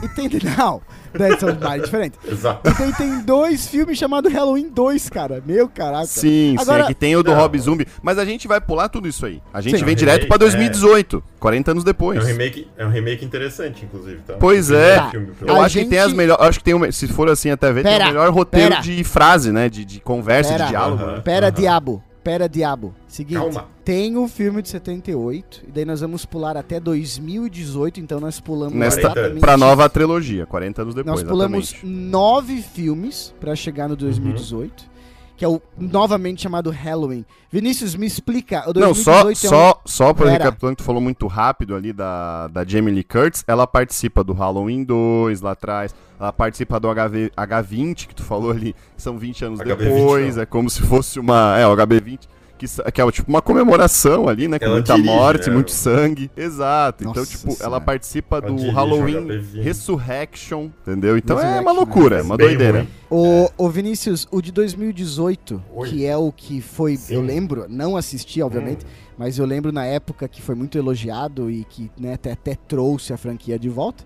[0.03, 0.29] E tem.
[0.57, 0.81] Não,
[1.17, 2.19] 10 são mais diferentes.
[2.29, 2.69] Exato.
[2.69, 5.41] E tem, tem dois filmes chamados Halloween 2, cara.
[5.45, 6.05] Meu caraca.
[6.07, 7.37] Sim, Agora- sim, aqui tem o do Não.
[7.39, 9.41] Rob Zombie, mas a gente vai pular tudo isso aí.
[9.53, 9.85] A gente Sim.
[9.85, 12.21] vem É um direto pra remake, 2018, 40 anos É depois.
[12.21, 14.33] um remake, é um remake interessante, inclusive, tá?
[14.37, 15.09] Pois é.
[15.09, 17.07] filme, Eu A acho que tem gente- as melhores, acho que tem, o me- se
[17.07, 18.81] for assim até ver, tem o melhor roteiro pera.
[18.81, 20.63] de frase, né, de, de conversa, Pera.
[20.65, 21.05] de diálogo.
[21.05, 21.21] Né?
[21.21, 22.03] Pera, diabo.
[22.23, 22.93] Pera, diabo.
[23.07, 23.39] Seguinte.
[23.39, 23.67] Calma.
[23.83, 28.73] Tem o filme de 78, e daí nós vamos pular até 2018, então nós pulamos
[28.77, 31.99] Nesta, pra nova trilogia, 40 anos depois, Nós pulamos exatamente.
[32.09, 34.85] nove filmes pra chegar no 2018,
[35.35, 37.25] que é o novamente chamado Halloween.
[37.51, 38.69] Vinícius, me explica.
[38.69, 40.37] O Não, só, 2018 é um- só, só pra Pera.
[40.37, 44.33] recapitulando, que tu falou muito rápido ali da, da Jamie Lee Curtis, ela participa do
[44.33, 49.45] Halloween 2 lá atrás, ela participa do HV, H20, que tu falou ali, são 20
[49.45, 50.43] anos HB20 depois, não.
[50.43, 52.19] é como se fosse uma, é, o HB20,
[52.57, 55.53] que, que é tipo uma comemoração ali, né, com Ela muita dirige, morte, né?
[55.55, 57.81] muito sangue, exato, então Nossa tipo, ela Senhora.
[57.81, 59.61] participa Ela do dirige Halloween HB20.
[59.63, 61.17] Resurrection, entendeu?
[61.17, 62.79] Então é uma loucura, é Mas uma doideira.
[62.79, 62.87] ruim.
[63.09, 65.89] O, o Vinícius, o de 2018, Oi.
[65.89, 67.15] que é o que foi, Sim.
[67.15, 68.89] eu lembro, não assisti, obviamente, Hum.
[69.17, 73.13] mas eu lembro na época que foi muito elogiado e que né, até, até trouxe
[73.13, 74.03] a franquia de volta.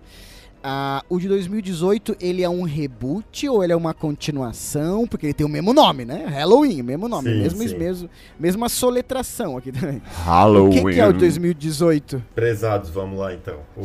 [0.70, 5.06] Ah, o de 2018, ele é um reboot ou ele é uma continuação?
[5.06, 6.26] Porque ele tem o mesmo nome, né?
[6.26, 7.78] Halloween, o mesmo nome, Sim, mesmo, sim.
[7.78, 10.02] mesmo, mesma soletração aqui também.
[10.20, 10.70] O Halloween.
[10.84, 12.22] que, que é o de 2018?
[12.34, 13.60] Prezados, vamos lá então.
[13.74, 13.82] O,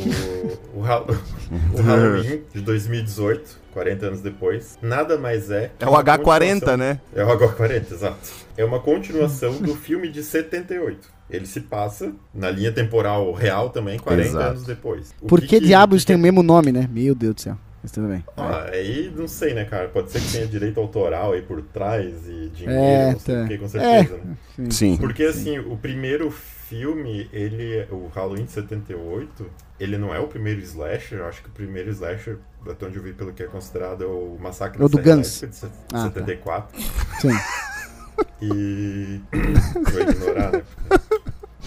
[0.78, 0.82] o,
[1.80, 5.72] o Halloween de 2018, 40 anos depois, nada mais é.
[5.80, 7.00] É o uma H40, continuação- né?
[7.16, 8.18] É o H40, exato.
[8.58, 11.13] É uma continuação do filme de 78.
[11.30, 14.46] Ele se passa na linha temporal real também, 40 Exato.
[14.50, 15.14] anos depois.
[15.22, 16.88] O Por que, diabos o que tem o mesmo nome, né?
[16.92, 17.58] Meu Deus do céu.
[17.82, 18.24] Mas tudo bem.
[18.38, 19.90] Ah, aí não sei, né, cara?
[19.90, 23.44] Pode ser que tenha direito autoral aí por trás e dinheiro, É, não sei tá.
[23.44, 24.38] o que, com certeza, né?
[24.56, 24.70] Sim.
[24.72, 24.98] Sim.
[24.98, 29.46] Porque assim, o primeiro filme, ele, o Halloween de 78,
[29.80, 32.38] ele não é o primeiro slasher, eu acho que o primeiro slasher,
[32.70, 35.04] até onde eu vi pelo que é considerado, é o Massacre É o da do
[35.04, 35.42] Serra Guns.
[35.42, 35.48] De
[35.94, 36.04] Ah, tá.
[36.04, 36.82] 74.
[37.20, 37.30] Sim.
[38.44, 39.22] E.
[39.92, 40.64] Vou ignorar, né?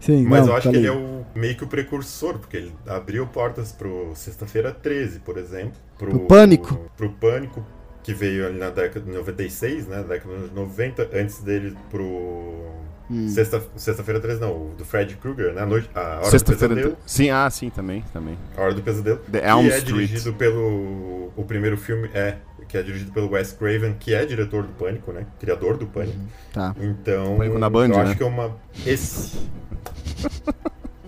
[0.00, 0.98] Sim, Mas não, eu acho tá que ele é ali.
[0.98, 5.72] o meio que o precursor, porque ele abriu portas pro Sexta-feira 13, por exemplo.
[5.98, 6.90] Pro, Pro Pânico.
[6.96, 7.64] Pro Pânico,
[8.02, 10.02] que veio ali na década de 96, né?
[10.08, 12.72] Década de 90, antes dele pro.
[13.10, 13.28] Hum.
[13.28, 15.62] Sexta- Sexta-feira 13, não, o do Fred Krueger, né?
[15.62, 16.44] A, noite, a Hora do.
[16.44, 16.96] Pesadelo.
[17.04, 18.38] Sim, ah, sim, também, também.
[18.56, 19.18] A Hora do Pesadelo.
[19.30, 19.86] The que Elm é Street.
[20.08, 21.32] dirigido pelo.
[21.36, 22.36] O primeiro filme é.
[22.68, 25.26] Que é dirigido pelo Wes Craven, que é diretor do Pânico, né?
[25.40, 26.18] Criador do Pânico.
[26.52, 26.74] Tá.
[26.78, 27.38] Então.
[27.38, 28.02] Pânico na Band, eu né?
[28.02, 28.56] acho que é uma.
[28.86, 29.38] Esse.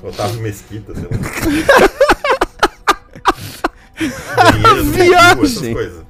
[0.02, 1.10] Otávio Mesquita, sei lá.
[4.36, 5.44] Banheiro do Viagem.
[5.44, 6.09] Essas coisas.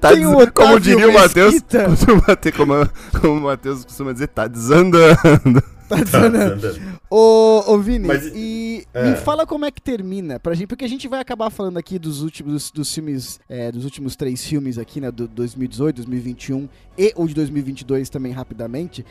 [0.00, 1.54] Tá des- como Otávio diria o Matheus,
[2.56, 2.72] como,
[3.20, 5.62] como o Matheus costuma dizer, tá desandando.
[5.88, 6.26] Tá Tá, dizendo?
[6.36, 6.80] andando.
[7.08, 9.10] Ô, ô Vini, Mas- e é.
[9.10, 11.98] me fala como é que termina, pra gente, porque a gente vai acabar falando aqui
[11.98, 16.68] dos últimos dos, dos filmes, é, dos últimos três filmes aqui, né, do 2018, 2021
[16.98, 19.02] e o de 2022 também rapidamente.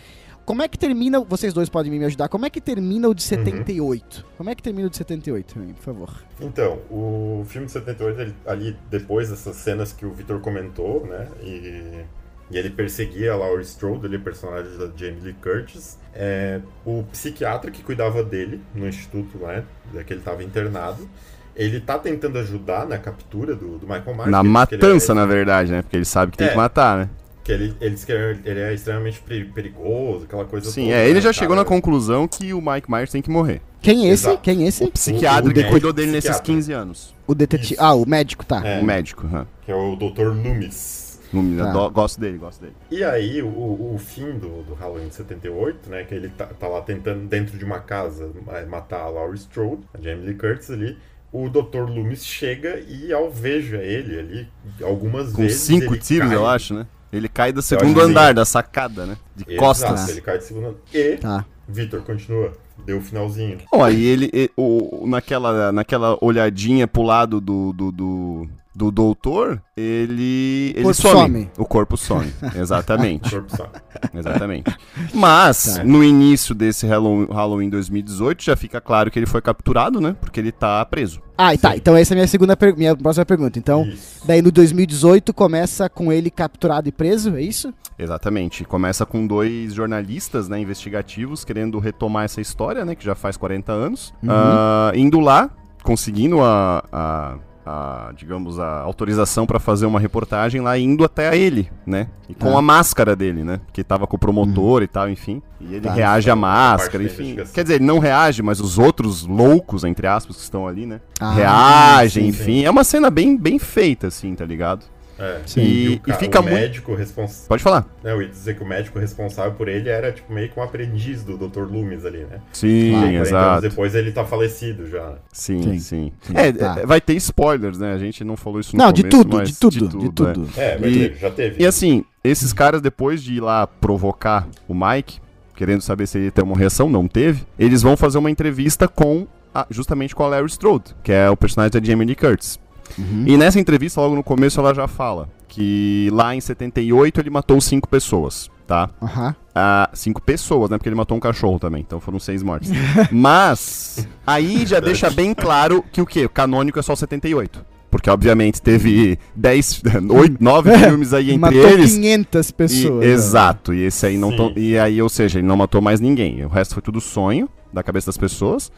[0.47, 3.15] Como é que termina, vocês dois podem me ajudar, como é que termina o Uhum.
[3.15, 4.25] de 78?
[4.38, 6.10] Como é que termina o de 78, também, por favor?
[6.39, 11.27] Então, o filme de 78, ele- ali depois dessas cenas que o Victor comentou, né?
[11.41, 12.05] E,
[12.49, 15.97] e ele perseguia a Laurie Strode, ele, personagem da Jamie Lee Curtis.
[16.15, 19.65] É, o psiquiatra que cuidava dele no instituto, né?
[20.05, 21.10] Que ele estava internado.
[21.57, 24.29] Ele tá tentando ajudar na captura do, do Michael Myers.
[24.31, 25.81] Na ele diz que ele é- matança, na verdade, né?
[25.81, 26.51] Porque ele sabe que tem É.
[26.51, 27.10] que matar, né?
[27.47, 31.05] Que ele, ele diz que ele é extremamente peri- perigoso, aquela coisa Sim, toda, é,
[31.05, 31.33] ele né, já cara?
[31.33, 33.62] chegou na conclusão que o Mike Myers tem que morrer.
[33.81, 34.27] Quem é esse?
[34.27, 34.41] Exato.
[34.41, 34.83] Quem é esse?
[34.83, 36.53] O psiquiatra o que médico cuidou dele nesses psiquiatra.
[36.53, 37.15] 15 anos.
[37.25, 37.75] O detetive.
[37.75, 37.81] Isso.
[37.83, 38.62] Ah, o médico, tá.
[38.67, 38.81] É.
[38.81, 39.47] O médico, aham.
[39.65, 40.23] Que é o Dr.
[40.23, 41.21] Loomis.
[41.31, 41.71] Não, Tá.
[41.71, 42.73] do- Gosto dele, gosto dele.
[42.91, 46.03] E aí, o, o fim do, do Halloween de 78, né?
[46.03, 49.83] Que ele tá, tá lá tentando, dentro de uma casa, é, matar a Laurie Strode,
[49.97, 50.97] a Jamie Lee Curtis ali.
[51.31, 51.89] O Dr.
[51.89, 54.47] Loomis chega e alveja ele ali
[54.83, 55.62] algumas Com vezes.
[55.62, 56.38] cinco ele tiros, cai.
[56.38, 56.86] eu acho, né?
[57.12, 59.17] Ele cai do segundo andar, da sacada, né?
[59.36, 60.10] De Exato, costas.
[60.10, 61.46] ele cai de segundo E, Tá.
[61.67, 62.52] Vitor, continua.
[62.86, 63.58] Deu o finalzinho.
[63.72, 69.59] Bom, aí ele, e- o, naquela, naquela olhadinha pro lado do, do, do, do doutor,
[69.75, 71.15] ele, ele Corpo some.
[71.19, 71.49] some.
[71.57, 73.27] O corpo some, O exatamente.
[73.31, 73.67] corpo só.
[74.13, 74.71] Exatamente.
[75.13, 75.83] Mas, Tá.
[75.83, 80.15] no início desse Halloween, Halloween 2018, já fica claro que ele foi capturado, né?
[80.21, 81.19] Porque ele tá preso.
[81.35, 81.75] Ah, e tá.
[81.75, 83.57] Então essa é a minha segunda per- minha próxima pergunta.
[83.57, 84.21] Então, Isso.
[84.27, 87.73] daí no 2018 começa com ele capturado e preso, é isso?
[87.97, 88.63] Exatamente.
[88.63, 93.71] Começa com dois jornalistas, né, investigativos, querendo retomar essa história, né, que já faz 40
[93.71, 94.13] anos.
[94.21, 94.29] Uhum.
[94.31, 95.49] Ah, indo lá,
[95.83, 97.37] conseguindo a, a-
[97.67, 102.08] a, digamos, a autorização para fazer uma reportagem lá, indo até a ele, né?
[102.30, 102.58] E com Tá.
[102.60, 103.60] a máscara dele, né?
[103.73, 105.41] Que tava com o promotor e tal, enfim.
[105.60, 105.93] E ele Tá.
[105.93, 107.36] reage à Essa máscara, enfim.
[107.53, 111.01] Quer dizer, ele não reage, mas os outros loucos, entre aspas, que estão ali, né?
[111.19, 112.63] Ah, reagem, sim, enfim.
[112.63, 114.86] É uma cena bem, bem feita, assim, tá ligado?
[115.19, 115.41] É.
[115.45, 115.62] Sim.
[115.62, 117.47] E- o, ca- e fica o muito- médico responsável.
[117.47, 117.86] Pode falar.
[118.03, 120.63] Né, eu ia dizer que o médico responsável por ele era tipo meio que um
[120.63, 121.62] aprendiz do Dr.
[121.62, 122.39] Loomis ali, né?
[122.53, 123.62] Sim, Claro, 40 anos exato.
[123.62, 125.15] depois ele tá falecido já.
[125.32, 125.80] Sim, Sim.
[125.80, 126.12] sim.
[126.21, 126.75] Sim, É, tá.
[126.82, 127.93] é, vai ter spoilers, né?
[127.93, 130.10] A gente não falou isso no Não, de começo, tudo, mas de tudo, de é.
[130.12, 130.49] tudo.
[130.58, 131.62] É, vai E- ter, já teve.
[131.63, 135.19] E assim, esses caras, depois de ir lá provocar o Mike,
[135.56, 138.88] querendo saber se ele ia ter uma reação, não teve, eles vão fazer uma entrevista
[138.88, 142.60] com, a- justamente com a Larry Strode, que é o personagem da Jamie Lee Curtis.
[142.97, 143.23] Uhum.
[143.28, 147.60] E nessa entrevista, logo no começo, ela já fala que lá em 78 ele matou
[147.62, 148.89] cinco pessoas, tá?
[149.02, 149.36] Aham.
[149.56, 150.78] Ah, cinco pessoas, né?
[150.78, 152.69] Porque ele matou um cachorro também, então foram seis mortes.
[153.12, 156.26] Mas, aí já deixa bem claro que o quê?
[156.26, 157.65] O canônico é só 78.
[157.89, 161.93] Porque, obviamente, teve 10, 8, 9 filmes aí entre Matou eles.
[161.95, 163.06] 500 E- pessoas.
[163.06, 163.12] né?
[163.12, 164.54] exato, e esse aí não Sim.
[164.58, 166.43] e aí, ou seja, ele não matou mais ninguém.
[166.45, 168.69] O resto foi tudo sonho da cabeça das pessoas.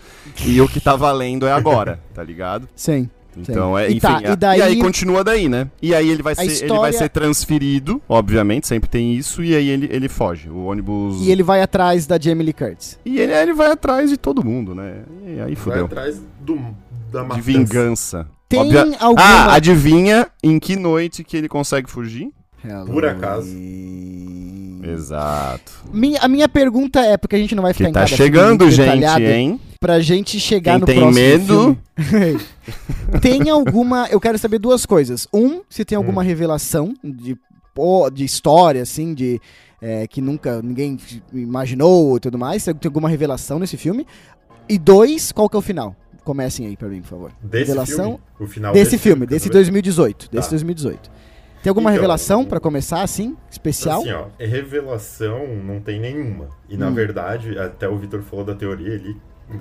[0.45, 2.69] E o que tá valendo é agora, tá ligado?
[2.75, 3.09] Sim.
[3.37, 5.67] Então é, E enfim, tá, a- e daí- aí continua daí, né?
[5.81, 9.55] E aí ele vai ser, ele história- vai ser transferido, obviamente, sempre tem isso, e
[9.55, 10.49] aí ele, ele foge.
[10.49, 12.99] O ônibus E ele vai atrás da Jamie Lee Curtis.
[13.05, 15.03] e ele, ele vai atrás de todo mundo, né?
[15.25, 15.85] E aí Vai fudeu.
[15.85, 16.55] atrás do,
[17.11, 17.41] da De matança.
[17.41, 18.27] vingança.
[18.49, 19.23] Tem Obvia- alguma...
[19.23, 22.29] Ah, adivinha em que noite que ele consegue fugir?
[22.85, 23.49] Por acaso.
[24.83, 25.71] Exato.
[25.93, 28.07] Minha- a minha pergunta é, porque a gente não vai Que ficar em tá cada
[28.07, 29.59] filme chegando, gente, hein?
[29.79, 32.39] Pra gente chegar Quem no tem próximo medo- filme.
[33.21, 34.07] tem alguma...
[34.09, 35.27] Eu quero saber duas coisas.
[35.33, 36.25] Um, se tem alguma Hum.
[36.25, 37.37] revelação de,
[38.13, 39.39] de história, assim, de...
[39.81, 40.97] é, que nunca ninguém
[41.33, 42.63] imaginou e tudo mais.
[42.63, 44.05] Se tem alguma revelação nesse filme.
[44.67, 45.95] E dois, qual que é o final?
[46.23, 47.31] Comecem aí pra mim, por favor.
[47.41, 48.19] Desse Revelação filme?
[48.39, 49.53] O final desse filme, quer desse saber?
[49.55, 50.29] 2018.
[50.31, 50.51] Desse Tá.
[50.51, 51.09] 2018.
[51.61, 53.35] Tem alguma Então, revelação o- pra começar, assim?
[53.51, 53.99] Especial?
[53.99, 56.47] Assim, ó, revelação não tem nenhuma.
[56.69, 56.93] E na Hum.
[56.93, 59.17] verdade, até o Vitor falou da teoria ali,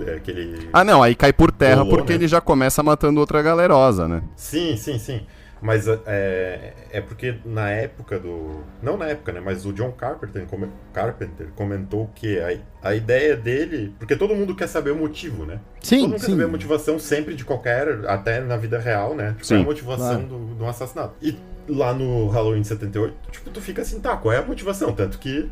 [0.07, 0.69] é, ele...
[0.71, 2.19] Ah, não, aí cai por terra Rolou, porque né?
[2.19, 4.21] ele já começa matando outra galerosa, né?
[4.35, 5.21] Sim, sim, sim.
[5.61, 8.61] Mas é, é porque na época do.
[8.81, 9.41] Não na época, né?
[9.43, 12.57] Mas o John Carpenter, come- Carpenter comentou que a,
[12.89, 13.93] a ideia dele.
[13.99, 15.59] Porque todo mundo quer saber o motivo, né?
[15.79, 16.31] todo Sim, mundo quer sim.
[16.31, 18.05] saber a motivação sempre de qualquer.
[18.07, 19.31] Até na vida real, né?
[19.33, 19.55] Tipo, Sim.
[19.55, 20.27] qual é a motivação Claro.
[20.27, 21.13] do, do assassinato.
[21.21, 24.91] E lá no Halloween 78, tipo, tu fica assim, tá, qual é a motivação?
[24.91, 25.47] Tanto que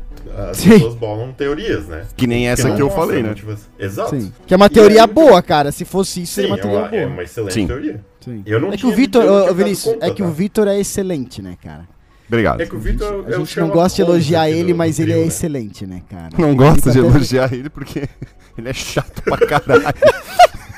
[0.50, 0.70] as Sim.
[0.70, 2.06] pessoas bolam teorias, né?
[2.16, 3.28] Que nem essa não que eu falei, né?
[3.28, 3.70] motivação.
[3.78, 4.18] Exato.
[4.18, 4.32] Sim.
[4.46, 5.70] Que é uma E teoria aí- boa, cara.
[5.70, 7.00] Se fosse isso, Sim, seria uma é teoria uma, boa.
[7.02, 7.66] é uma excelente Sim.
[7.68, 8.00] teoria.
[8.28, 8.42] Sim.
[8.46, 10.30] Eu não é que tinha- o Vitor, ô, Vinícius, conta, é que o tá?
[10.32, 11.88] Vitor é excelente, né, cara?
[12.26, 12.60] Obrigado.
[12.60, 14.96] É que o Vitor A é o gente não gosta de elogiar ele, do- mas
[14.96, 15.22] do ele é né?
[15.26, 16.28] excelente, né, cara?
[16.38, 18.06] Não gosto de elogiar ele porque
[18.58, 19.82] ele é chato pra caralho.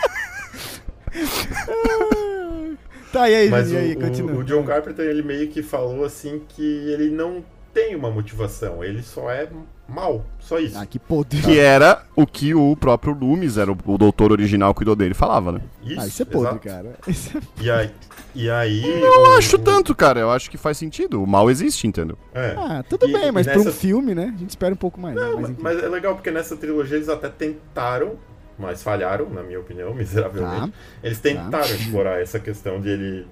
[3.13, 4.33] Tá, e aí, Mas e aí, o, continua.
[4.35, 8.85] o, o John Carpenter, ele meio que falou assim que ele não tem uma motivação,
[8.85, 9.49] ele só é
[9.91, 10.79] mal, só isso.
[10.79, 11.41] Ah, que podre.
[11.43, 15.13] Que era o que o próprio Loomis, era o, o doutor original que cuidou dele,
[15.15, 15.61] falava, né?
[15.99, 16.61] Ah, isso é podre, exato.
[16.69, 16.95] cara.
[17.09, 17.41] Isso é...
[17.63, 17.91] E aí,
[18.35, 20.21] e aí Eu o- acho o- tanto, cara.
[20.21, 21.23] Eu acho que faz sentido.
[21.23, 22.17] O mal existe, entendeu?
[22.35, 22.55] É.
[22.57, 24.33] Ah, tudo E- bem, mas pra nessa- um filme, né?
[24.35, 25.15] A gente espera um pouco mais.
[25.17, 25.21] né?
[25.23, 28.13] Não, Mas, mas, mas é legal porque nessa trilogia eles até tentaram,
[28.59, 30.71] mas falharam, na minha opinião, miseravelmente.
[30.71, 30.79] Tá.
[31.03, 33.27] Eles tentaram explorar essa questão de ele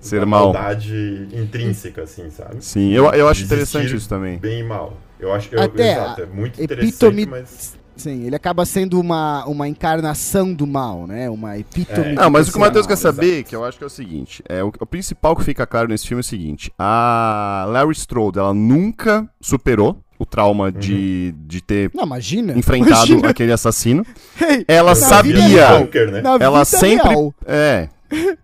[0.00, 0.52] Ser mal.
[0.52, 2.56] maldade intrínseca, assim, sabe?
[2.64, 4.38] Sim, eu, eu acho Existir interessante isso também.
[4.38, 4.96] Bem e mal.
[5.18, 9.46] Eu acho eu, Até exato, é muito epítome- interessante, mas Sim, ele acaba sendo uma,
[9.46, 11.30] uma encarnação do mal, né?
[11.30, 12.08] Uma epítome.
[12.08, 12.12] É.
[12.12, 12.60] Não, mas o que o.
[12.60, 13.16] Matheus quer exato.
[13.16, 15.88] saber, que eu acho que é o seguinte, é o, o principal que fica claro
[15.88, 21.62] nesse filme é o seguinte, a Larry Strode, ela nunca superou o trauma de, de
[21.62, 22.52] ter Não, imagina.
[22.58, 23.30] enfrentado Imagina.
[23.30, 24.04] aquele assassino.
[24.38, 26.20] Hey, Ela Na sabia, vida Bunker, né?
[26.20, 27.88] na ela vida sempre real, é,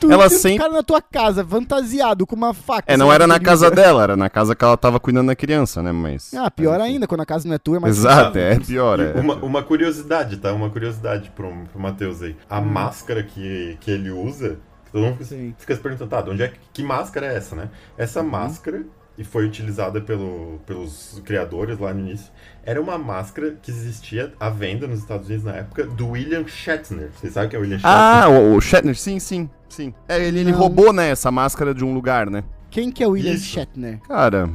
[0.00, 2.92] tu ela um sempre- cara na tua casa, fantasiado, com uma faca.
[2.92, 5.82] é, não era na casa dela, era na casa que ela tava cuidando da criança,
[5.82, 8.58] né, mas Ah, pior ainda, quando a casa não é tua, é mais Exato, é
[8.58, 9.12] pior, E é.
[9.20, 10.52] Uma, uma curiosidade, tá?
[10.52, 12.36] Uma curiosidade pro, pro Matheus aí.
[12.48, 16.30] A máscara que, que ele usa, que todo mundo fica, fica se perguntando, tá, de
[16.30, 17.68] onde é que, que máscara é essa, né?
[17.96, 18.82] Essa máscara,
[19.20, 22.32] e foi utilizada pelo, pelos criadores lá no início,
[22.64, 27.10] era uma máscara que existia à venda nos Estados Unidos na época do William Shatner.
[27.14, 28.00] Vocês sabem que é o William Shatner?
[28.00, 29.92] Ah, o, o Shatner, sim, sim, sim.
[30.08, 32.42] É, ele, ele roubou, né, essa máscara de um lugar, né?
[32.70, 33.44] Quem que é o William Isso.
[33.44, 33.98] Shatner?
[34.08, 34.48] Cara,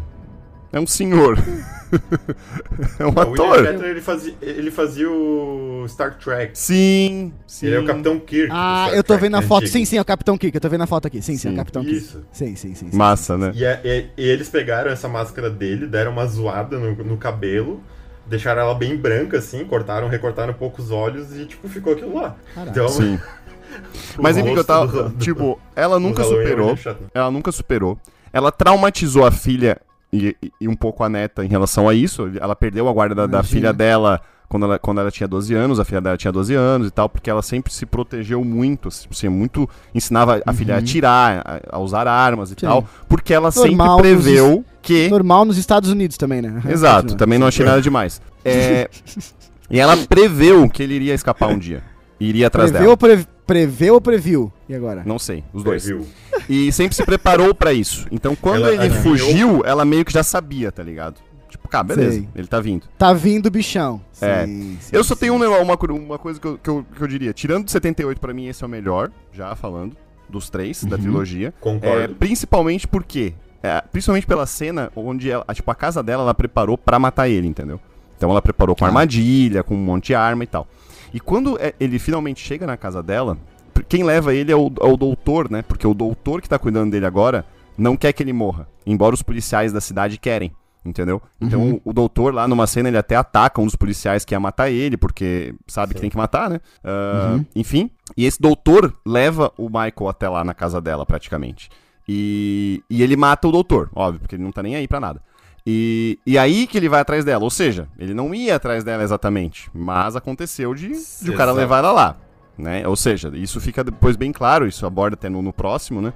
[0.75, 1.37] é um senhor.
[2.99, 3.65] é um o William ator.
[3.65, 6.51] Shatner, ele fazia, ele fazia o Star Trek.
[6.53, 7.67] Sim, sim.
[7.67, 8.49] Ele é o Capitão Kirk.
[8.51, 9.63] Ah, eu tô Trek vendo na foto.
[9.63, 9.71] antigo.
[9.77, 10.53] Sim, sim, é o Capitão Kirk.
[10.55, 11.21] Eu tô vendo a foto aqui.
[11.21, 11.53] Sim, sim, é Sim.
[11.53, 11.97] o Capitão Kirk.
[11.97, 12.23] Isso.
[12.31, 12.91] Sim, sim, sim.
[12.91, 12.97] sim.
[12.97, 13.51] Massa, né?
[13.55, 17.81] E, é- é- e eles pegaram essa máscara dele, deram uma zoada no, no cabelo,
[18.27, 22.15] deixaram ela bem branca, assim, cortaram, recortaram um pouco os olhos e, tipo, ficou aquilo
[22.15, 22.35] lá.
[22.53, 22.71] Caralho.
[22.71, 23.15] Então, Sim.
[24.19, 24.87] o Mas enfim, que eu tava.
[24.87, 26.77] do- do- tipo, ela nunca é o superou.
[27.13, 27.97] Ela nunca superou.
[28.33, 29.77] Ela traumatizou a filha
[30.17, 32.29] e, e- um pouco a neta em relação a isso.
[32.39, 35.79] Ela perdeu a guarda da, da filha dela quando ela, quando ela tinha 12 anos.
[35.79, 38.87] A filha dela tinha 12 anos e tal, porque ela sempre se protegeu muito.
[38.89, 42.57] Assim, muito ensinava a filha a atirar, a, a usar armas e Uhum.
[42.59, 42.65] Sim.
[42.67, 42.85] tal.
[43.07, 45.09] Porque ela Normal sempre nos preveu que.
[45.09, 46.61] Normal nos Estados Unidos também, né?
[46.69, 47.17] Exato, Continua.
[47.17, 48.21] também não achei nada demais.
[48.43, 48.89] É,
[49.69, 51.81] e ela preveu que ele iria escapar um dia.
[52.19, 53.11] E iria atrás Preveu dela.
[53.11, 53.35] ou, pre...
[53.45, 54.51] Preveu ou previu?
[54.69, 55.03] E agora?
[55.05, 55.83] Não sei, os dois.
[55.83, 56.07] Previu.
[56.49, 58.05] E sempre se preparou pra isso.
[58.11, 59.17] Então quando Ela ele adivinhou.
[59.17, 61.19] fugiu, ela meio que já sabia, tá ligado?
[61.49, 62.29] Tipo, cara, beleza, Sei.
[62.35, 62.83] ele tá vindo.
[62.97, 64.01] Tá vindo o bichão.
[64.21, 64.45] É.
[64.45, 67.01] Sim, sim, Eu só tenho um uma, cur- uma coisa que eu, que, eu, que
[67.01, 67.31] eu diria.
[67.33, 69.95] Tirando do 78, pra mim, esse é o melhor, já falando,
[70.29, 71.01] dos três, da Uhum.
[71.01, 71.47] trilogia.
[71.47, 72.15] É, Concordo.
[72.15, 73.33] principalmente porque.
[73.63, 77.47] é, principalmente pela cena onde ela, tipo, a casa dela ela preparou pra matar ele,
[77.47, 77.79] entendeu?
[78.17, 78.89] Então ela preparou com Ah.
[78.89, 80.67] armadilha, com um monte de arma e tal.
[81.13, 83.37] E quando é, ele finalmente chega na casa dela,
[83.83, 85.61] quem leva ele é o, é o doutor, né?
[85.61, 87.45] Porque o doutor que tá cuidando dele agora
[87.77, 88.67] não quer que ele morra.
[88.85, 90.51] Embora os policiais da cidade querem.
[90.85, 91.19] Entendeu?
[91.41, 91.81] Então Uhum.
[91.83, 94.95] o, doutor lá numa cena ele até ataca um dos policiais que ia matar ele,
[94.95, 96.01] porque sabe que Sim.
[96.01, 96.59] tem que matar, né?
[96.83, 97.45] Ah, Uhum.
[97.55, 97.89] Enfim.
[98.15, 101.69] E esse doutor leva o Michael até lá na casa dela, praticamente.
[102.07, 105.21] E, e ele mata o doutor, óbvio, porque ele não tá nem aí pra nada.
[105.65, 107.43] E, e aí que ele vai atrás dela.
[107.43, 111.79] Ou seja, ele não ia atrás dela exatamente, mas aconteceu de, de o cara levar
[111.79, 112.17] ela lá.
[112.57, 112.87] Né?
[112.87, 116.13] Ou seja, isso fica depois bem claro, isso aborda até no, no próximo, né?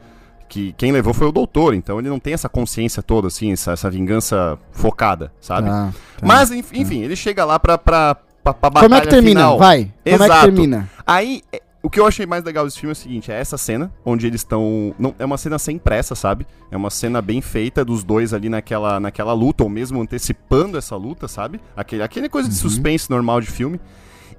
[0.48, 3.74] Que quem levou foi o doutor, então ele não tem essa consciência toda, assim, essa,
[3.74, 5.68] essa vingança focada, sabe?
[5.70, 6.26] Tá, tá.
[6.26, 9.40] Mas, enf- enfim, ele chega lá pra, pra, pra, pra batalha Como é que termina?
[9.42, 9.58] final.
[9.60, 9.84] Vai.
[9.84, 10.42] Como é que Exato.
[10.46, 10.90] termina?
[11.06, 13.58] Aí, é, o que eu achei mais legal desse filme é o seguinte: é essa
[13.60, 14.96] cena, onde eles estão.
[14.98, 16.48] não É uma cena sem pressa, sabe?
[16.72, 20.96] É uma cena bem feita dos dois ali naquela, naquela luta, ou mesmo antecipando essa
[20.96, 21.62] luta, sabe?
[21.78, 22.62] Aquele, aquele coisa de Uhum.
[22.62, 23.80] suspense normal de filme.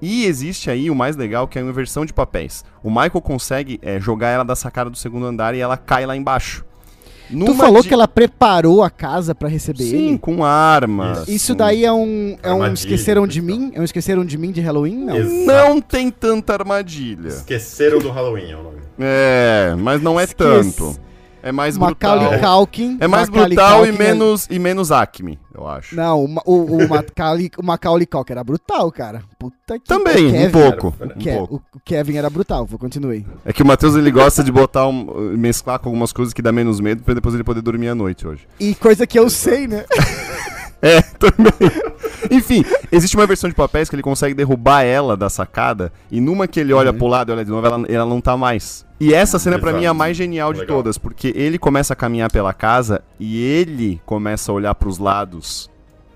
[0.02, 2.64] E existe aí o mais legal, que é a inversão de papéis.
[2.82, 6.16] O Michael consegue é, jogar ela da sacada do segundo andar e ela cai lá
[6.16, 6.64] embaixo.
[7.28, 10.18] Tu Numa falou de- que ela preparou a casa pra receber Sim, ele?
[10.18, 11.28] com armas.
[11.28, 13.60] Isso daí é um, é um Esqueceram de pessoal.
[13.60, 13.72] mim?
[13.72, 14.96] É um Esqueceram de mim de Halloween?
[14.96, 15.16] Não.
[15.16, 15.46] Exato.
[15.46, 17.28] Não tem tanta armadilha.
[17.28, 18.78] Esqueceram do Halloween, é o nome.
[18.98, 20.72] É, mas não é Esquece.
[20.76, 20.98] tanto.
[21.42, 22.58] É mais Macaulay brutal.
[22.66, 22.98] Culkin.
[23.00, 25.96] É mais Macaulay brutal e Culkin é- menos, e menos Acme, eu acho.
[25.96, 29.22] Não, o, o, o, Macaulay, o Macaulay Culkin era brutal, cara.
[29.38, 30.94] Puta que Também, o um Kevin, pouco.
[31.00, 31.54] Era- Um Ke- pouco.
[31.74, 33.24] o- Kevin era brutal, vou continuei.
[33.44, 35.04] É que o Matheus ele gosta de botar um,
[35.36, 38.26] mesclar com algumas coisas que dá menos medo pra depois ele poder dormir à noite
[38.26, 38.46] hoje.
[38.58, 39.84] E coisa que eu sei, né?
[40.82, 41.52] É, também.
[42.30, 46.48] Enfim, existe uma versão de papéis que ele consegue derrubar ela da sacada e numa
[46.48, 46.96] que ele olha Uhum.
[46.96, 48.86] pro lado e olha de novo, ela, ela não tá mais.
[49.00, 49.80] E essa cena pra Exato.
[49.80, 50.76] mim é a mais genial de Legal.
[50.76, 55.70] todas, porque ele começa a caminhar pela casa e ele começa a olhar pros lados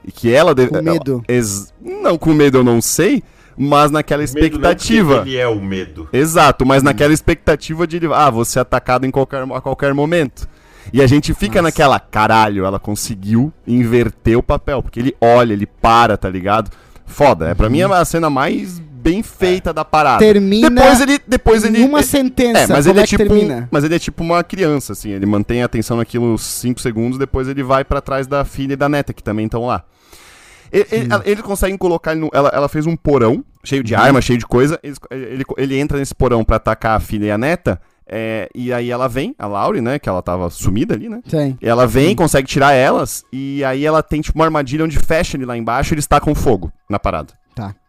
[0.05, 1.13] e que ela deve Com medo.
[1.15, 3.23] ela- ex- não com medo eu não sei,
[3.57, 5.23] mas naquela Medo não porque expectativa.
[5.25, 6.09] Ele é o medo.
[6.13, 10.47] Exato, mas naquela expectativa de ele, ah, vou ser atacado em qualquer, a qualquer momento.
[10.93, 11.63] E a gente fica Nossa.
[11.63, 16.71] naquela, caralho, ela conseguiu inverter o papel, porque ele olha, ele para, tá ligado?
[17.07, 20.19] Foda, é pra mim é a cena mais bem feita da parada.
[20.19, 22.61] Termina depois ele, depois ele uma é, sentença.
[22.61, 23.69] é, mas ele é, é tipo, termina?
[23.71, 27.47] mas ele é tipo uma criança assim, ele mantém a atenção naquilo 5 segundos, depois
[27.47, 29.85] ele vai pra trás da filha e da neta que também estão lá.
[30.73, 34.21] Ele, ele, eles conseguem colocar ele no, ela, ela fez um porão cheio de arma,
[34.21, 34.79] cheio de coisa.
[34.83, 37.81] eles- ele, ele entra nesse porão pra atacar a filha e a neta.
[38.09, 39.99] é, e aí ela vem, a Laurie, né?
[40.01, 41.21] Que ela tava sumida ali, né?
[41.29, 41.57] Tem.
[41.63, 43.25] Ela vem, consegue tirar elas.
[43.33, 46.35] E aí ela tem tipo uma armadilha onde fecha ele lá embaixo e eles tacam
[46.35, 47.33] fogo na parada.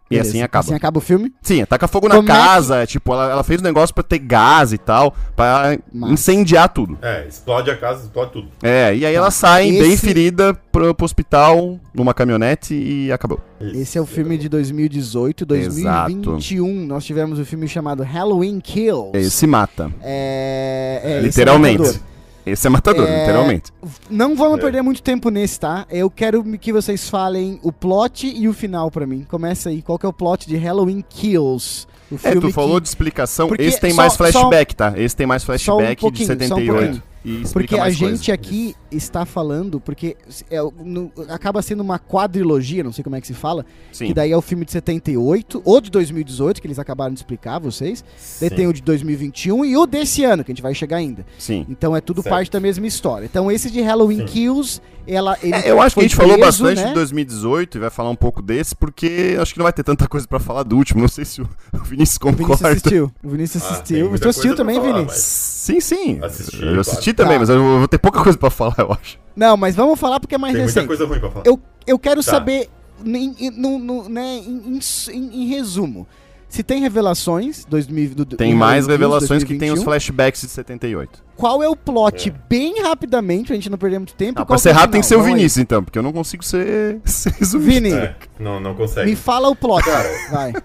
[0.07, 0.15] Tá.
[0.15, 0.63] E assim acaba.
[0.65, 1.33] Assim acaba o filme?
[1.41, 2.85] Sim, taca fogo na Como é que- casa.
[2.85, 5.15] Tipo, ela, ela fez um negócio pra ter gás e tal.
[5.35, 6.13] Pra Massa.
[6.13, 6.97] incendiar tudo.
[7.01, 8.47] É, explode a casa, explode tudo.
[8.61, 9.87] É, e aí ela sai bem Tá.
[9.87, 13.39] Esse- ferida pro, pro hospital, numa caminhonete e acabou.
[13.59, 16.85] Esse é o filme de 2018, 2021.
[16.85, 19.11] Nós tivemos o filme chamado Halloween Kills.
[19.17, 19.91] Esse mata.
[20.03, 21.99] É, é, esse é literalmente.
[22.45, 23.71] Esse é matador, É, literalmente.
[24.09, 24.61] Não vamos É.
[24.61, 25.85] perder muito tempo nesse, tá?
[25.89, 29.25] Eu quero que vocês falem o plot e o final pra mim.
[29.29, 29.81] Começa aí.
[29.81, 31.87] Qual que é o plot de Halloween Kills?
[32.11, 33.47] O É, tu filme falou que- de explicação.
[33.47, 34.93] Porque Esse tem só- mais só- flashback, tá?
[34.95, 37.03] Esse tem mais só um flashback de pouquinho, só um 78.
[37.25, 38.33] E Porque a gente coisa.
[38.33, 40.15] aqui está falando, porque
[40.49, 44.05] é, no- acaba sendo uma quadrilogia, não sei como é que se fala, Sim.
[44.07, 47.59] que daí é o filme de 78, ou de 2018, que eles acabaram de explicar,
[47.59, 48.03] vocês.
[48.39, 48.55] Daí Sim.
[48.55, 51.25] tem o de 2021 e o desse ano, que a gente vai chegar ainda.
[51.39, 51.65] Sim.
[51.67, 52.33] Então é tudo Certo.
[52.33, 53.25] parte da mesma história.
[53.25, 54.25] Então esse de Halloween Sim.
[54.25, 56.87] Kills, ela, ele É, eu acho que a gente falou preso, bastante né?
[56.89, 60.07] de 2018 e vai falar um pouco desse, porque acho que não vai ter tanta
[60.07, 61.01] coisa pra falar do último.
[61.01, 61.49] Não sei se o
[61.85, 62.67] Vinícius O Vinícius concorda.
[62.69, 63.11] assistiu.
[63.23, 64.09] O Vinícius Ah, assistiu.
[64.09, 65.21] muita Tu assistiu também, falar, Vinícius?
[65.23, 66.19] Sim, sim.
[66.21, 67.17] Assisti, eu assisti claro.
[67.17, 67.39] também, Tá.
[67.39, 69.19] mas eu vou ter pouca coisa pra falar, eu acho.
[69.35, 70.87] Não, mas vamos falar porque é mais Tem muita recente.
[70.87, 71.43] coisa ruim pra falar.
[71.45, 72.31] Eu, eu quero Tá.
[72.31, 72.69] saber,
[73.05, 74.79] em, em- no- no- né, em, em-
[75.11, 76.07] em- em resumo,
[76.49, 79.83] se tem revelações 2000, do, Tem em mais revelações que tem os 2021.
[79.83, 81.23] flashbacks de 78.
[81.35, 82.33] Qual é o plot, É.
[82.47, 84.39] bem rapidamente, pra gente não perder muito tempo.
[84.39, 85.23] Ah, e pra ser que é rápido tem que ser o.
[85.23, 87.71] Vinícius, então, porque eu não consigo ser, ser resumido.
[87.71, 89.09] Vini, É, não, não consegue.
[89.09, 89.83] me fala o plot.
[89.83, 90.09] Cara.
[90.31, 90.53] Vai.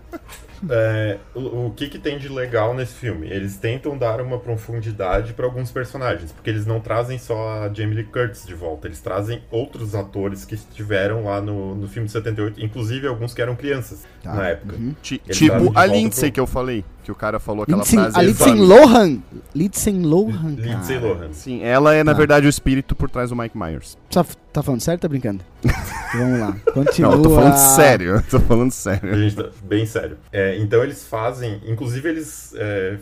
[0.68, 3.28] É, o, o que, que tem de legal nesse filme?
[3.30, 7.94] Eles tentam dar uma profundidade para alguns personagens, porque eles não trazem só a Jamie
[7.94, 12.12] Lee Curtis de volta, eles trazem outros atores que estiveram lá no, no filme de
[12.12, 14.34] 78, inclusive alguns que eram crianças Tá.
[14.34, 14.76] na época.
[14.76, 14.94] Uhum.
[15.02, 18.18] Tipo a Lindsay pro- que eu falei, que o cara falou aquela Lindsay, frase.
[18.18, 18.54] a Lindsay.
[18.54, 19.18] Lohan.
[19.54, 20.68] Lindsay Lohan, cara.
[20.68, 21.32] Lindsay Lohan.
[21.32, 22.18] Sim, ela é na Tá.
[22.18, 23.96] verdade o espírito por trás do Mike Myers.
[24.10, 25.44] Tá, tá falando sério ou tá brincando?
[26.14, 26.56] Vamos lá.
[26.72, 27.10] Continua.
[27.12, 29.14] Não, eu tô falando sério, eu tô falando A sério.
[29.14, 30.18] gente tá bem sério.
[30.32, 32.98] É, então eles fazem, inclusive eles é,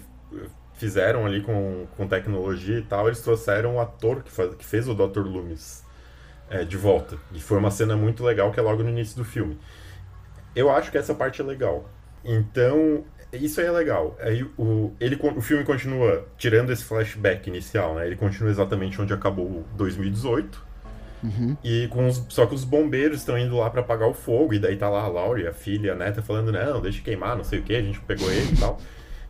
[0.74, 4.86] fizeram ali com, com tecnologia e tal, eles trouxeram o ator que, faz- que fez
[4.88, 5.20] o Dr.
[5.20, 5.82] Loomis
[6.50, 7.16] é, de volta.
[7.32, 9.58] E foi uma cena muito legal que é logo no início do filme.
[10.54, 11.88] Eu acho que essa parte é legal.
[12.24, 14.16] Então, isso aí é legal.
[14.20, 18.06] Aí o, ele, o filme continua, tirando esse flashback inicial, né?
[18.06, 20.68] Ele continua exatamente onde acabou 2018.
[21.22, 21.56] Uhum.
[21.64, 24.58] E com os, só que os bombeiros estão indo lá pra apagar o fogo, e
[24.58, 27.58] daí tá lá a Laurie, a filha, a neta, falando, não, deixa queimar, não sei
[27.58, 28.78] o que, a gente pegou ele e tal.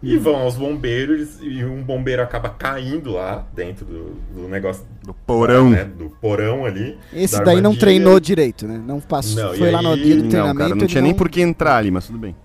[0.01, 4.87] E vão aos bombeiros, e um bombeiro acaba caindo lá dentro do, do negócio.
[5.03, 5.71] Do porão.
[5.71, 6.97] né, do porão ali.
[7.13, 8.81] Esse da daí não treinou direito, né?
[8.87, 9.43] Não passou.
[9.43, 10.59] Não, foi lá no dia do Não, treinamento.
[10.59, 12.37] cara, não tinha nem por que entrar ali, mas tudo bem.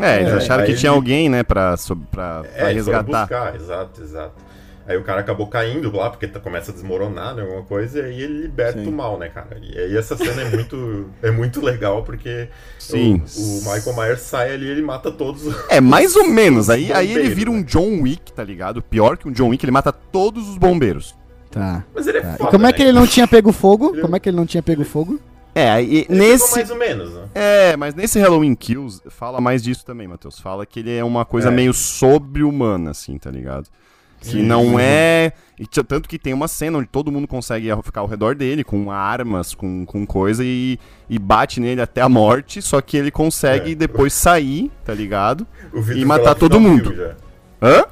[0.00, 3.20] É, eles É, acharam que tinha ele- alguém, né, pra, pra, pra É, foram resgatar.
[3.20, 4.48] buscar, exato, exato.
[4.86, 8.04] Aí o cara acabou caindo lá, porque tá- começa a desmoronar, né, alguma coisa, e
[8.06, 8.88] aí ele liberta Sim.
[8.88, 9.58] o mal, né, cara?
[9.62, 13.22] E aí essa cena é muito, é muito legal, porque Sim.
[13.36, 15.54] o, o Michael Myers sai ali e ele mata todos os...
[15.68, 16.70] É, mais ou menos.
[16.70, 17.62] Aí, aí ele vira um né?
[17.64, 18.80] John Wick, tá ligado?
[18.80, 21.14] Pior que um John Wick, ele mata todos os bombeiros.
[21.50, 21.84] Tá.
[21.94, 22.34] Mas ele é tá.
[22.34, 22.72] E foda, como é né?
[22.72, 23.90] que ele não tinha pego fogo?
[23.92, 25.18] Ele- Como é que ele não tinha pego fogo?
[25.58, 26.54] É, aí Ele nesse.
[26.54, 27.22] mais ou menos, né?
[27.34, 30.38] É, mas nesse Halloween Kills, fala mais disso também, Matheus.
[30.38, 31.50] Fala que ele é uma coisa É.
[31.50, 33.66] meio sobre-humana, assim, tá ligado?
[34.20, 34.42] Que Sim.
[34.42, 35.32] não é.
[35.58, 38.90] E tanto que tem uma cena onde todo mundo consegue ficar ao redor dele, com
[38.90, 43.72] armas, com, com coisa, e, e bate nele até a morte, só que ele consegue
[43.72, 43.74] É.
[43.76, 45.46] depois sair, tá ligado?
[45.94, 46.92] E matar todo mundo.
[47.62, 47.84] Hã?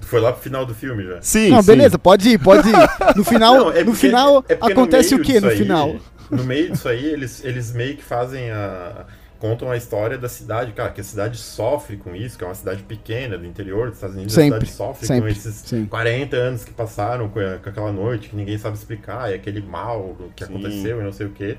[0.00, 1.22] Foi lá pro final do filme já.
[1.22, 1.50] Sim.
[1.50, 1.66] não, sim.
[1.68, 3.16] beleza, pode ir, pode ir.
[3.16, 5.96] No final, Não, é no porque- final é acontece no o que no final?
[6.30, 9.06] No meio disso aí, eles, eles meio que fazem a.
[9.38, 12.54] contam a história da cidade, cara, que a cidade sofre com isso, que é uma
[12.54, 15.86] cidade pequena do interior dos Estados Unidos, Sempre, a cidade sofre sempre, com esses sim.
[15.86, 19.62] 40 anos que passaram com, a- com aquela noite, que ninguém sabe explicar, e aquele
[19.62, 20.50] mal do que Sim.
[20.54, 21.56] aconteceu e não sei o quê.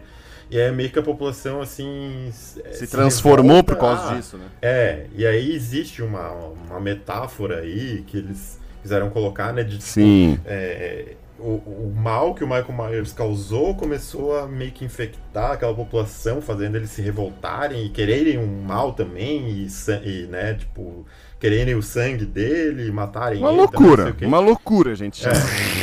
[0.49, 2.29] E é meio que a população, assim.
[2.33, 4.45] Se transformou por causa ah, disso, né?
[4.61, 9.63] É, e aí existe uma, uma metáfora aí que eles quiseram colocar, né?
[9.63, 10.37] De tipo, Sim.
[10.45, 15.73] é, o, o mal que o Michael Myers causou começou a meio que infectar aquela
[15.73, 19.67] população, fazendo eles se revoltarem e quererem um mal também, e,
[20.05, 21.05] e né, tipo,
[21.39, 23.57] quererem o sangue dele e matarem Uma ele.
[23.57, 25.27] não loucura, uma loucura, gente.
[25.27, 25.31] É,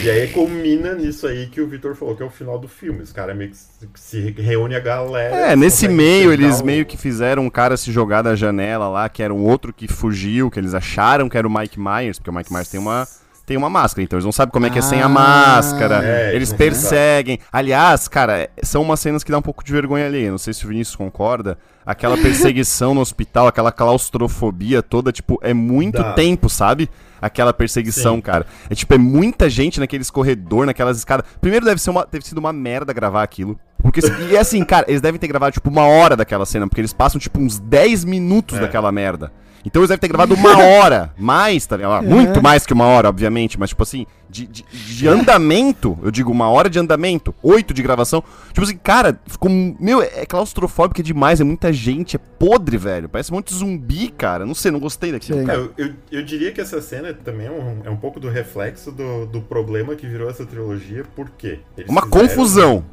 [0.04, 3.02] e aí culmina nisso aí que o Vitor falou, que é o final do filme.
[3.02, 3.56] Os caras meio que
[4.00, 5.34] se, reúne a galera.
[5.34, 9.08] É, nesse meio eles o- meio que fizeram um cara se jogar da janela lá,
[9.08, 12.30] que era um outro que fugiu, que eles acharam que era o Mike Myers, porque
[12.30, 13.06] o Mike Myers tem uma
[13.48, 15.08] tem uma máscara, então eles não sabem como é que é sem a Ah.
[15.08, 16.04] máscara.
[16.04, 17.38] É, eles não perseguem.
[17.50, 20.30] Aliás, cara, é- são umas cenas que dá um pouco de vergonha ali.
[20.30, 21.56] Não sei se o Vinícius concorda.
[21.86, 22.16] Aquela
[22.52, 26.12] perseguição no hospital, aquela claustrofobia toda, tipo, é muito Dá.
[26.12, 26.90] tempo, sabe?
[27.20, 28.20] Aquela perseguição, Sim.
[28.20, 28.46] cara.
[28.70, 31.26] É tipo, é muita gente naqueles corredor, naquelas escadas.
[31.40, 33.58] Primeiro deve ser uma, deve sido uma merda gravar aquilo.
[33.82, 36.92] Porque, e assim, cara, eles devem ter gravado, tipo, uma hora daquela cena, porque eles
[36.92, 38.60] passam, tipo, uns 10 minutos É.
[38.60, 39.32] daquela merda.
[39.64, 42.06] Então eles devem ter gravado uma hora, mais, tá ligado?
[42.06, 46.30] Muito mais que uma hora, obviamente, mas, tipo assim, de, de, de andamento, eu digo
[46.30, 48.22] uma hora de andamento, oito de gravação.
[48.48, 49.50] Tipo assim, cara, ficou.
[49.80, 53.08] Meu, é claustrofóbico demais, é muita gente, é podre, velho.
[53.08, 54.44] Parece um monte de zumbi, cara.
[54.46, 55.58] Não sei, não gostei daquilo, cara.
[55.58, 58.92] Eu, eu, eu diria que essa cena também é um, é um pouco do reflexo
[58.92, 61.60] do, do problema que virou essa trilogia, por quê?
[61.76, 62.84] Eles Uma quiseram- confusão.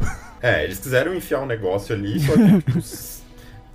[0.42, 2.82] É, eles quiseram enfiar um negócio ali, só que, tipo,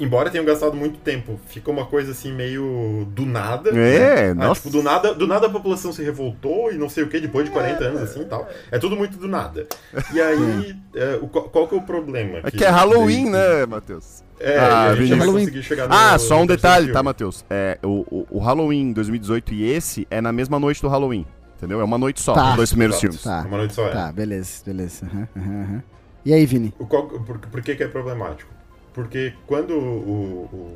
[0.01, 3.71] embora tenham gastado muito tempo, ficou uma coisa assim meio do nada.
[3.71, 4.31] É, né?
[4.31, 4.63] Ah, nossa.
[4.63, 7.45] tipo, do nada, do nada a população se revoltou e não sei o que, depois
[7.45, 8.49] de 40 anos assim e tal.
[8.71, 9.67] É tudo muito do nada.
[10.13, 12.41] E aí, é, o, qual, que é o problema?
[12.43, 14.25] É que é Halloween, né, Matheus?
[14.41, 15.45] É, Ah, e Halloween.
[15.45, 16.95] conseguir chegar no Ah, só um detalhe, filme.
[16.95, 17.45] tá, Matheus?
[17.51, 21.27] É, o, o, o Halloween 2018 e esse é na mesma noite do Halloween.
[21.59, 21.79] Entendeu?
[21.79, 22.51] É uma noite só, Tá.
[22.53, 23.07] os dois primeiros Exato.
[23.19, 23.23] filmes.
[23.23, 23.47] Tá.
[23.47, 23.91] Uma noite só é.
[23.91, 25.05] Tá, beleza, beleza.
[25.05, 25.83] Aham, aham.
[26.25, 26.73] E aí, Vini?
[26.79, 28.51] O qual- por, por que, que é problemático?
[28.93, 30.75] Porque quando o-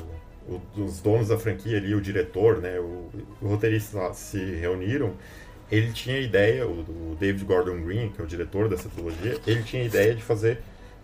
[0.49, 3.09] o- o- os donos da franquia ali, o diretor, né, o,
[3.43, 5.15] roteirista lá se reuniram,
[5.71, 9.63] ele tinha a ideia, o, David Gordon Green, que é o diretor dessa trilogia, ele
[9.63, 10.59] tinha a ideia de fazer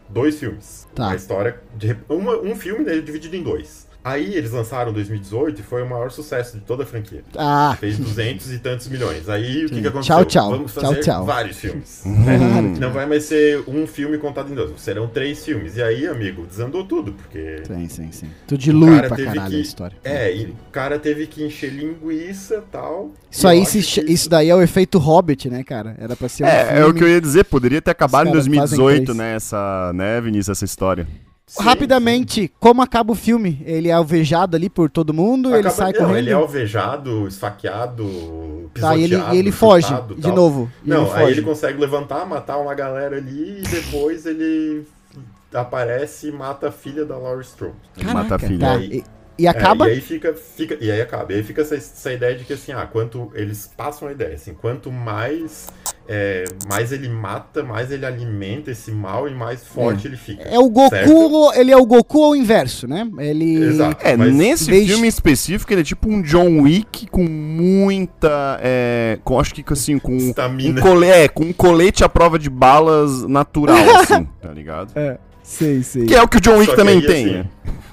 [0.09, 0.87] dois filmes.
[0.95, 1.07] Tá.
[1.09, 3.89] Uma história, de, uma- um filme dele dividido em dois.
[4.03, 7.23] Aí eles lançaram em 2018 e foi o maior sucesso de toda a franquia.
[7.37, 9.29] Ah, Fez 200 e tantos milhões.
[9.29, 10.17] Aí o que, que aconteceu?
[10.17, 10.51] Tchau, tchau.
[10.51, 11.25] Vamos Tchau, fazer tchau.
[11.27, 12.03] vários filmes.
[12.11, 12.77] Hum.
[12.79, 15.77] Não vai mais ser um filme contado em dois, serão três filmes.
[15.77, 17.63] E aí, amigo, desandou tudo, porque.
[17.67, 18.27] sim, sim, sim.
[18.47, 19.97] Tu dilui pra teve caralho que- a história.
[20.05, 23.11] É, e o cara teve que encher linguiça e tal.
[23.31, 25.95] Isso E aí, acho che- que isso daí é o efeito Hobbit, né, cara?
[25.99, 26.81] Era pra ser um É, filme...
[26.81, 29.19] é o que eu ia dizer, poderia ter acabado em Os caras fazem 2018, três.
[29.19, 31.07] né, essa, né, Vinícius, essa história.
[31.53, 33.61] Sim, Rapidamente, como acaba o filme?
[33.67, 35.55] Ele é alvejado ali por todo mundo, sim.
[35.57, 36.19] ele Acaba- sai não, correndo?
[36.19, 38.05] ele é alvejado, esfaqueado,
[38.73, 40.33] Tá, e ele, pisoteado, e ele foge, chutado, de tal.
[40.37, 40.71] novo.
[40.85, 41.33] Não, ele aí foge.
[41.33, 44.87] ele consegue levantar, matar uma galera ali e depois ele
[45.53, 47.75] aparece e mata a filha da Laurie Strode.
[48.05, 48.59] Mata a filha.
[48.61, 48.77] tá.
[48.77, 49.05] E aí-
[49.39, 49.87] E, e acaba?
[49.89, 51.33] É, e aí fica, fica, e aí acaba.
[51.33, 54.35] E aí fica essa, essa ideia de que assim, ah, quanto eles passam a ideia,
[54.35, 55.67] assim, quanto mais
[56.09, 60.43] é, mais ele mata, mais ele alimenta esse mal e mais forte ele fica.
[60.43, 61.53] É o Goku, certo?
[61.55, 63.09] ele é o Goku ao inverso, né?
[63.19, 63.65] Ele...
[63.65, 64.05] Exato.
[64.05, 68.59] É, nesse desde- filme específico, ele é tipo um John Wick com muita.
[68.63, 70.13] É, com, acho que assim, com.
[70.13, 70.81] Um Estamina.
[70.81, 74.93] cole, é, com um colete à prova de balas natural, assim, tá ligado?
[74.97, 76.07] É, sei, sei.
[76.07, 77.45] Que é o que o John Wick também aí, tem, assim, né?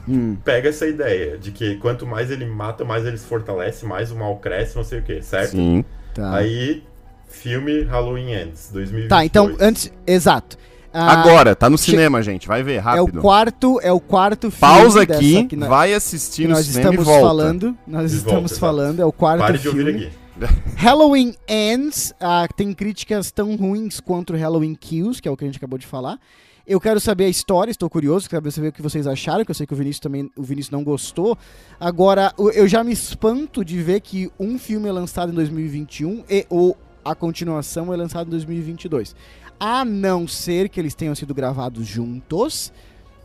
[0.09, 4.11] Hum, Pega essa ideia de que quanto mais ele mata, mais ele se fortalece, mais
[4.11, 5.51] o mal cresce, não sei o que, certo?
[5.51, 5.83] Sim.
[6.13, 6.33] tá.
[6.35, 6.81] Aí,
[7.28, 9.09] filme Halloween Ends, 2022.
[9.09, 9.91] Tá, então, antes...
[10.05, 10.57] Exato.
[10.93, 12.47] Ah, Agora, tá no cinema, gente.
[12.47, 13.21] Vai ver, É o rápido.
[13.21, 16.65] quarto, é o quarto filme Pausa dessa aqui, que nós, vai que assistir no nós
[16.65, 17.21] cinema e estamos volta.
[17.28, 17.78] falando.
[17.86, 19.80] Nós De estamos volta, falando, é o quarto Pare de filme.
[19.91, 20.17] ouvir aqui.
[20.75, 25.47] Halloween Ends, ah, tem críticas tão ruins quanto Halloween Kills, que é o que a
[25.47, 26.17] gente acabou de falar.
[26.65, 29.55] Eu quero saber a história, estou curioso, quero saber o que vocês acharam, que eu
[29.55, 31.38] sei que o Vinícius também, o Vinícius não gostou.
[31.80, 36.23] Agora, o- eu já me espanto de ver que um filme é lançado em 2021
[36.30, 36.75] e ou
[37.11, 39.15] a continuação é lançada em 2022.
[39.59, 42.71] A não ser que eles tenham sido gravados juntos.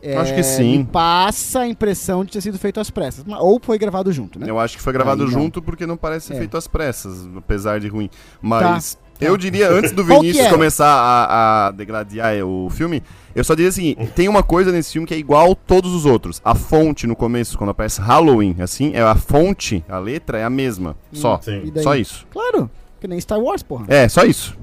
[0.01, 0.79] é, Acho que sim.
[0.79, 3.23] Me passa a impressão de ter sido feito às pressas.
[3.39, 4.49] Ou foi gravado junto, né?
[4.49, 5.39] Eu acho que foi gravado Aí não.
[5.41, 6.37] junto porque não parece ser É.
[6.37, 8.09] feito às pressas, apesar de ruim.
[8.41, 9.25] Mas tá.
[9.25, 10.49] eu diria, antes do Vinícius é?
[10.49, 13.03] começar a, a degladiar o filme,
[13.35, 16.05] eu só diria assim: tem uma coisa nesse filme que é igual a todos os
[16.05, 16.41] outros.
[16.43, 20.49] A fonte no começo, quando aparece Halloween, assim, é a fonte, a letra é a
[20.49, 20.97] mesma.
[21.13, 21.39] Só.
[21.41, 21.61] Sim.
[21.65, 21.83] E daí?
[21.83, 22.27] Só isso.
[22.31, 22.69] Claro,
[23.03, 23.85] que nem Star Wars, porra.
[23.89, 24.57] É, só isso.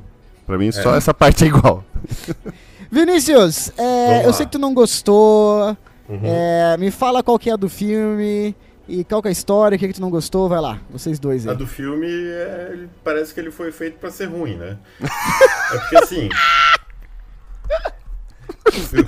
[0.46, 1.84] Pra mim, só essa parte é igual.
[2.90, 5.76] Vinícius, é, eu sei que tu não gostou.
[6.08, 6.20] Uhum.
[6.24, 8.56] é, me fala qual que é a do filme
[8.88, 10.48] e qual que é a história, o que, que tu não gostou.
[10.48, 11.56] Vai lá, vocês dois A aí.
[11.56, 14.76] do filme é, parece que ele foi feito pra ser ruim, né?
[15.02, 16.28] é porque assim.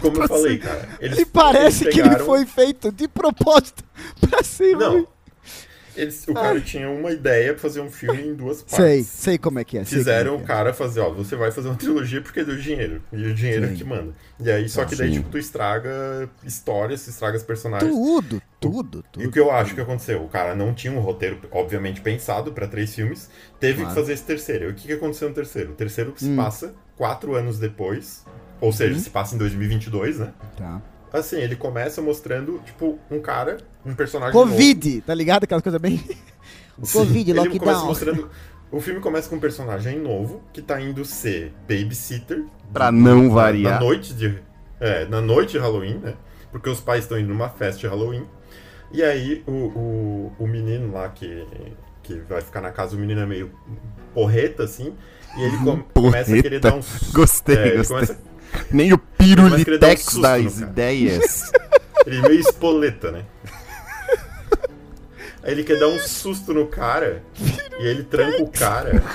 [0.01, 0.89] Como eu falei, cara.
[1.01, 3.83] Eles, Ele parece eles que ele pegaram- foi feito de propósito
[4.21, 5.07] pra ser ruim.
[5.97, 8.77] Eles, o cara tinha uma ideia pra fazer um filme em duas partes.
[8.77, 9.85] Sei, sei como é que é.
[9.85, 12.43] sei Fizeram como o é que cara fazer, ó, você vai fazer uma trilogia porque
[12.45, 13.03] deu dinheiro.
[13.13, 13.75] E o dinheiro é Sim.
[13.75, 14.13] que manda.
[14.41, 15.19] E aí, só que daí, Sim.
[15.19, 17.47] tipo, tu estraga histórias, tu estraga os é.
[17.47, 17.91] personagens.
[17.93, 19.31] Tudo, tudo, E o tudo.
[19.33, 20.23] que eu acho que aconteceu?
[20.23, 23.29] O cara não tinha um roteiro, obviamente, pensado pra três filmes,
[23.61, 23.89] teve Claro.
[23.91, 24.65] que fazer esse terceiro.
[24.67, 25.73] E o que, que aconteceu no terceiro?
[25.73, 26.37] O terceiro se Hum.
[26.37, 28.25] passa quatro anos depois,
[28.61, 29.01] ou seja, Uhum.
[29.01, 30.33] se passa em 2022, né?
[30.57, 30.81] Tá.
[31.13, 35.45] Assim, ele começa mostrando, tipo, um cara, um personagem Covid, tá ligado?
[35.45, 35.97] Aquela coisa bem.
[36.79, 36.93] novo.
[36.93, 37.59] Covid, ele lockdown.
[37.61, 38.31] começa mostrando...
[38.71, 42.45] O filme começa com um personagem novo, que tá indo ser babysitter.
[42.73, 43.75] Pra não na- variar.
[43.75, 44.39] Na noite de...
[44.81, 46.15] É, na noite de Halloween, né?
[46.51, 48.25] Porque os pais estão indo numa festa de Halloween.
[48.91, 51.47] E aí, o, o, o menino lá que,
[52.03, 53.51] que vai ficar na casa, o menino é meio
[54.15, 54.95] porreta, assim.
[55.37, 56.81] E ele com- começa a querer dar um...
[56.83, 57.13] susto.
[57.13, 57.95] Gostei, É, gostei.
[57.97, 58.19] começa-
[58.71, 61.53] Nem o Um pirulitex susto das ideias.
[62.07, 63.25] Ele é meio espoleta, né?
[65.45, 67.23] Aí ele quer dar um susto no cara
[67.81, 69.03] e ele tranca o cara.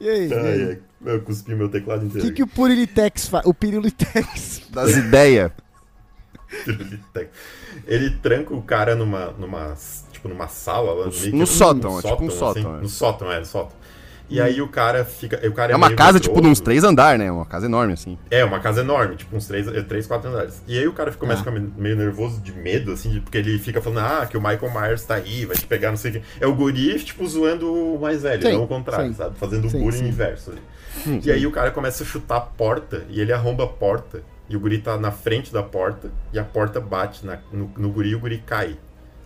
[0.00, 0.78] E aí?
[1.04, 2.26] Eu cuspi meu teclado O inteiro.
[2.28, 3.44] que, que o Purilitex faz?
[3.46, 4.62] O Pirilitex.
[4.70, 5.50] Das ideias.
[7.86, 9.74] Ele tranca o cara numa, numa,
[10.12, 12.80] tipo, numa sala lá No- no num sótão, é tipo um sótão, é.
[12.80, 13.76] No sótão, é, no sótão.
[14.30, 15.36] E aí o cara fica.
[15.48, 17.30] O cara é, É uma casa, tipo, de uns três andar, né?
[17.32, 18.18] Uma casa enorme, assim.
[18.30, 20.62] É, uma casa enorme, tipo uns três, eh, três quatro andares.
[20.68, 21.48] E aí o cara começa Ah.
[21.48, 24.70] a ficar meio nervoso de medo, assim, porque ele fica falando, ah, que o Michael
[24.72, 26.22] Myers tá aí, vai te pegar, não sei o quê.
[26.40, 29.14] É o guri, tipo, zoando o mais velho, Sim, não o contrário, sim.
[29.14, 29.38] sabe?
[29.38, 30.60] Fazendo o Sim, bullying inverso ali.
[31.06, 34.22] Hum, E aí o cara começa a chutar a porta, e ele arromba a porta,
[34.48, 37.88] e o guri tá na frente da porta, e a porta bate na- no, no
[37.90, 38.76] guri e o guri cai.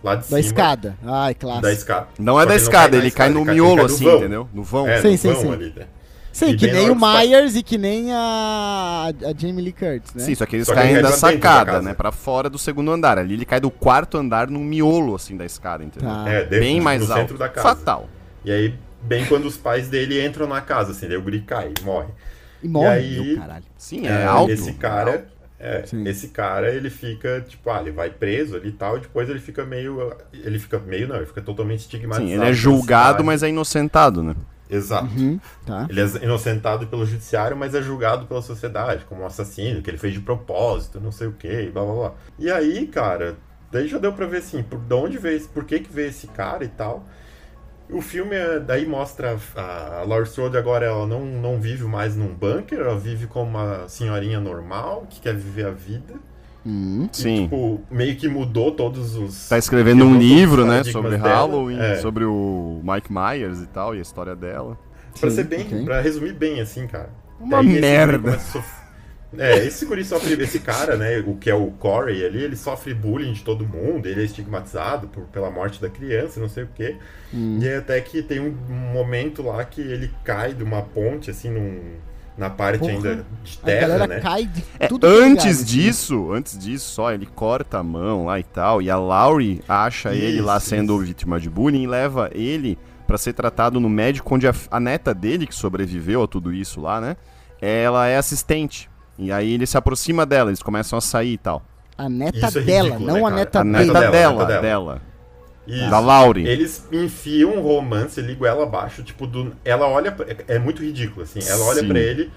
[0.03, 0.39] Lá de Da cima.
[0.39, 0.97] escada.
[1.05, 1.61] Ai, clássico.
[1.61, 2.07] Da escada.
[2.19, 4.17] Não é da ele escada, ele cai no miolo, cai assim, vão.
[4.17, 4.49] entendeu?
[4.53, 4.87] No vão.
[4.87, 5.51] É, Sim, no sim, vão sim.
[5.53, 5.85] ali, né?
[6.31, 10.13] Sim, E que nem o pais- Myers e que nem a, a Jamie Lee Curtis,
[10.15, 10.23] né?
[10.23, 11.81] Sim, só que eles Só que caem ele da da sacada, casa.
[11.83, 11.93] né?
[11.93, 13.17] Pra fora do segundo andar.
[13.19, 16.09] Ali ele cai do quarto andar no miolo, assim, da escada, entendeu?
[16.09, 16.27] Tá.
[16.27, 17.21] É, dentro, Bem mais no alto.
[17.21, 17.67] centro da casa.
[17.69, 18.09] Fatal.
[18.43, 18.73] E aí,
[19.03, 22.07] bem quando os pais dele entram na casa, assim, daí o guri cai, morre.
[22.63, 23.63] E morre, aí- meu caralho.
[23.77, 24.51] Sim, é, alto.
[24.51, 25.27] Esse cara,
[25.63, 26.05] é, Sim.
[26.05, 29.39] esse cara, ele fica, tipo, ah, ele vai preso ali e tal, e depois ele
[29.39, 32.27] fica meio, ele fica meio, não, ele fica totalmente estigmatizado.
[32.27, 34.35] Sim, ele é julgado, mas é inocentado, né?
[34.69, 35.05] Exato.
[35.05, 35.87] Uhum, tá.
[35.89, 39.97] Ele é inocentado pelo judiciário, mas é julgado pela sociedade como um assassino, que ele
[39.97, 42.13] fez de propósito, não sei o que, blá blá blá.
[42.37, 43.37] E aí, cara,
[43.71, 46.09] daí já deu pra ver assim, por de onde veio esse, por que que veio
[46.09, 47.05] esse cara e tal.
[47.89, 52.15] O filme é- daí mostra a, a Laurie Strode agora ela não, não vive mais
[52.15, 56.13] num bunker, ela vive como uma senhorinha normal, que quer viver a vida.
[56.65, 57.09] Hum.
[57.11, 57.43] E, Sim.
[57.43, 59.49] tipo, meio que mudou todos os.
[59.49, 60.81] Tá escrevendo um livro, né?
[60.85, 61.27] Sobre dela.
[61.27, 61.95] Halloween, É.
[61.97, 64.77] sobre o Mike Myers e tal, e a história dela.
[65.19, 65.83] Pra Sim, ser bem, ok.
[65.83, 67.09] pra resumir bem, assim, cara.
[67.39, 68.17] Uma Daí merda.
[68.17, 68.82] começa a sof-
[69.37, 72.93] É, esse guri sofre, esse cara, né, o que é o Corey ali, ele sofre
[72.93, 76.69] bullying de todo mundo, ele é estigmatizado por, pela morte da criança, não sei o
[76.75, 76.97] quê.
[77.33, 77.57] Hum.
[77.61, 78.51] E aí até que tem um
[78.91, 81.99] momento lá que ele cai de uma ponte, assim, num,
[82.37, 82.91] na parte Porra.
[82.91, 84.19] ainda de A terra, galera né?
[84.19, 85.63] cai de É, é antes lugar, assim.
[85.65, 90.13] disso, antes disso, só ele corta a mão lá e tal, e a Laurie acha
[90.13, 91.05] ele lá Isso, sendo isso.
[91.05, 92.77] vítima de bullying e leva ele
[93.07, 96.79] pra ser tratado no médico onde a, a neta dele, que sobreviveu a tudo isso
[96.81, 97.17] lá, né?
[97.61, 98.89] Ela é assistente.
[99.17, 101.63] E aí ele se aproxima dela, eles começam a sair e tal.
[101.97, 103.73] A neta é dela, ridículo, não né, a neta a dele.
[103.77, 105.01] neta dela, dela, a neta dela, dela.
[105.65, 105.89] Isso.
[105.89, 106.47] da Laurie.
[106.47, 109.55] Eles enfiam um romance ali goela abaixo, tipo, do...
[109.63, 110.11] ela olha.
[110.11, 110.25] Pra...
[110.47, 111.39] É muito ridículo, assim.
[111.47, 112.31] Ela olha pra ele.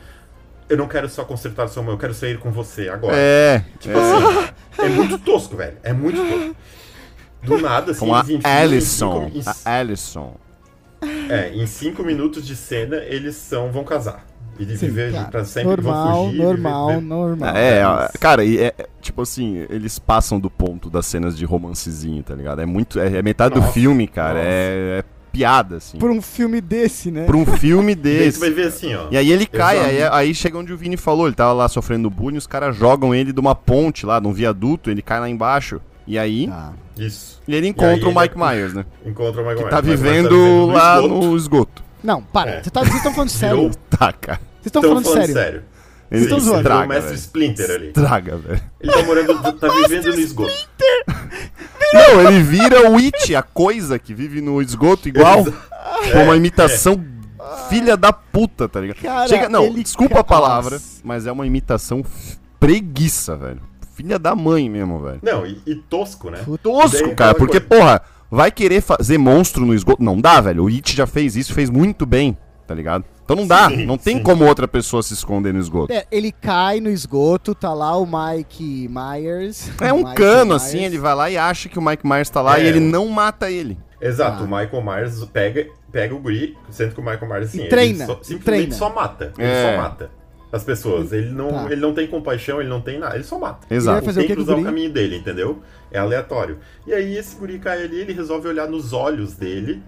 [0.68, 3.16] Eu não quero só consertar sua mão, eu quero sair com você agora.
[3.16, 5.76] É, Tipo assim, é muito tosco, velho.
[5.82, 6.56] É muito tosco.
[7.42, 8.24] Do nada, assim, com a
[8.64, 9.80] eles enfiam em A
[11.28, 14.26] é, em cinco minutos de cena, eles são, vão casar.
[14.58, 15.28] E de Sim, viver claro.
[15.30, 16.38] pra sempre, vão normal, fugir.
[16.42, 17.56] normal, viver- normal.
[17.56, 22.22] É, é cara, e é, tipo assim, eles passam do ponto das cenas de romancezinho,
[22.22, 22.60] tá ligado?
[22.60, 22.98] É muito.
[22.98, 24.38] É, é metade do Nossa, filme, cara.
[24.40, 25.98] É, é piada, assim.
[25.98, 27.24] Por um filme desse, né?
[27.26, 28.40] Pra um filme E desse.
[28.40, 29.08] vai ver assim, ó.
[29.10, 32.08] E aí ele cai, aí, aí chega onde o Vini falou, ele tava lá sofrendo
[32.08, 35.28] bullying, os caras jogam ele de uma ponte lá, de um viaduto, ele cai lá
[35.28, 35.78] embaixo.
[36.06, 36.72] E aí, Tá.
[36.96, 37.42] Isso.
[37.46, 38.86] e ele encontra aí o ele Mike é- Myers, né?
[39.04, 40.00] Encontra o Michael Que tá Myers.
[40.00, 41.14] Michael Myers vivendo lá esgoto.
[41.26, 41.85] no esgoto.
[42.06, 42.50] Não, para.
[42.52, 42.62] É.
[42.62, 43.70] Você tá- Vocês estão falando sério?
[43.90, 44.38] Tá, cara.
[44.38, 45.34] Vocês estão Tão falando, sério?
[45.34, 45.62] sério.
[46.08, 46.68] Ele Vocês tão zoando.
[46.70, 47.14] O mestre.
[47.16, 47.86] Splinter ali.
[47.88, 48.60] Estraga, velho.
[48.80, 50.52] Ele tá morando, tá vivendo no esgoto.
[51.92, 55.44] Não, ele vira o It, a coisa que vive no esgoto igual.
[55.44, 57.02] Com uma imitação
[57.68, 58.98] filha da puta, tá ligado?
[59.02, 62.04] Cara, Chega, não, desculpa a palavra, mas é uma imitação
[62.60, 63.60] preguiça, velho.
[63.94, 65.20] Filha da mãe mesmo, velho.
[65.22, 66.44] Não, e, e tosco, né?
[66.62, 70.02] Tosco, Daí, cara, porque, coisa- porra, vai querer fazer monstro no esgoto?
[70.02, 70.64] Não dá, velho.
[70.64, 72.36] O It já fez isso, fez muito bem.
[72.66, 73.04] tá ligado?
[73.24, 74.22] Então não dá, Sim, não tem sim.
[74.24, 75.92] como outra pessoa se esconder no esgoto.
[75.92, 79.70] É, ele cai no esgoto, tá lá o Mike Myers.
[79.80, 80.62] É um Michael cano, Myers.
[80.64, 82.64] assim, ele vai lá e acha que o Mike Myers tá lá É.
[82.64, 83.78] e ele não mata ele.
[84.00, 84.46] Exato, Ah.
[84.46, 87.98] o Michael Myers pega, pega o guri, sendo que o Michael Myers assim, E treina,
[88.04, 88.74] ele só, simplesmente treina.
[88.74, 89.32] só mata.
[89.38, 89.70] Ele É.
[89.70, 90.10] só mata
[90.52, 91.12] as pessoas.
[91.12, 91.66] Ele não, Tá.
[91.70, 93.66] ele não tem compaixão, ele não tem nada, ele só mata.
[93.74, 93.96] Exato.
[93.98, 94.66] vai fazer o tem que que com o usar o guri?
[94.68, 95.62] caminho dele, entendeu?
[95.90, 96.58] É aleatório.
[96.86, 99.82] E aí esse guri cai ali, ele resolve olhar nos olhos dele.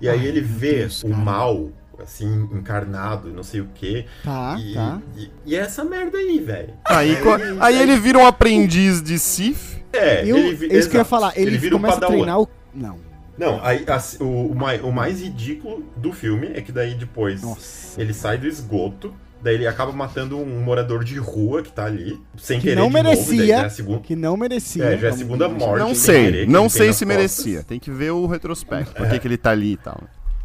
[0.00, 1.20] E aí Ai, ele vê Deus, o cara.
[1.22, 1.70] mal,
[2.02, 4.06] assim, encarnado, não sei o quê.
[4.24, 5.00] Tá, e, tá.
[5.16, 6.72] E, e é essa merda aí, velho.
[6.86, 9.78] Aí, co- aí ele vira um aprendiz de Sif.
[9.92, 11.32] É, Eu, ele é isso que eu ia falar.
[11.36, 12.14] Ele, vira um começa a padawan.
[12.16, 12.48] treinar o.
[12.74, 12.96] Não.
[13.36, 17.42] Não, aí, assim, o, o, mai- o mais ridículo do filme é que daí depois
[17.42, 18.00] Nossa.
[18.00, 22.20] ele sai do esgoto, daí ele acaba matando um morador de rua que tá ali,
[22.38, 23.36] sem Que querer não de novo, merecia.
[23.38, 24.84] daí já é a segunda, Que não merecia.
[24.84, 25.78] é, já é a segunda morte.
[25.80, 27.52] Não querer, sei, que não sei se merecia.
[27.56, 27.66] costas.
[27.66, 30.00] Tem que ver o retrospecto, por que que ele tá ali e tal.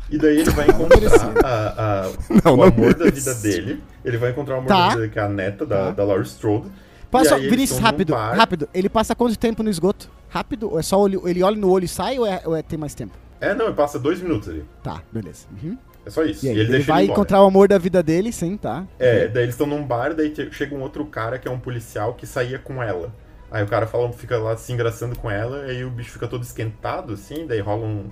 [0.09, 2.11] E daí ele vai encontrar a, a-
[2.45, 3.81] Não, o não amor da vida dele.
[4.03, 4.75] Ele vai encontrar o amor Tá.
[4.75, 5.91] da vida dele, que é a neta da, Tá.
[5.91, 6.67] da Laurie Strode.
[7.09, 8.67] Passa, Vinícius, rápido, rápido.
[8.73, 10.09] Ele passa quanto tempo no esgoto?
[10.29, 10.69] Rápido?
[10.71, 12.77] Ou é só olho, ele olha no olho e sai ou, é, ou é- tem
[12.77, 13.13] mais tempo?
[13.39, 14.63] É, não, ele passa dois minutos ali.
[14.83, 15.45] Tá, beleza.
[15.63, 15.77] Uhum.
[16.05, 16.45] É só isso.
[16.45, 18.85] E aí, ele, ele, deixa vai ele encontrar o amor da vida dele, sim, tá.
[18.99, 22.13] É, daí eles estão num bar, daí chega um outro cara que é um policial
[22.13, 23.13] que saía com ela.
[23.51, 26.43] Aí o cara fala, fica lá se engraçando com ela, aí o bicho fica todo
[26.43, 28.09] esquentado, assim, daí rola um,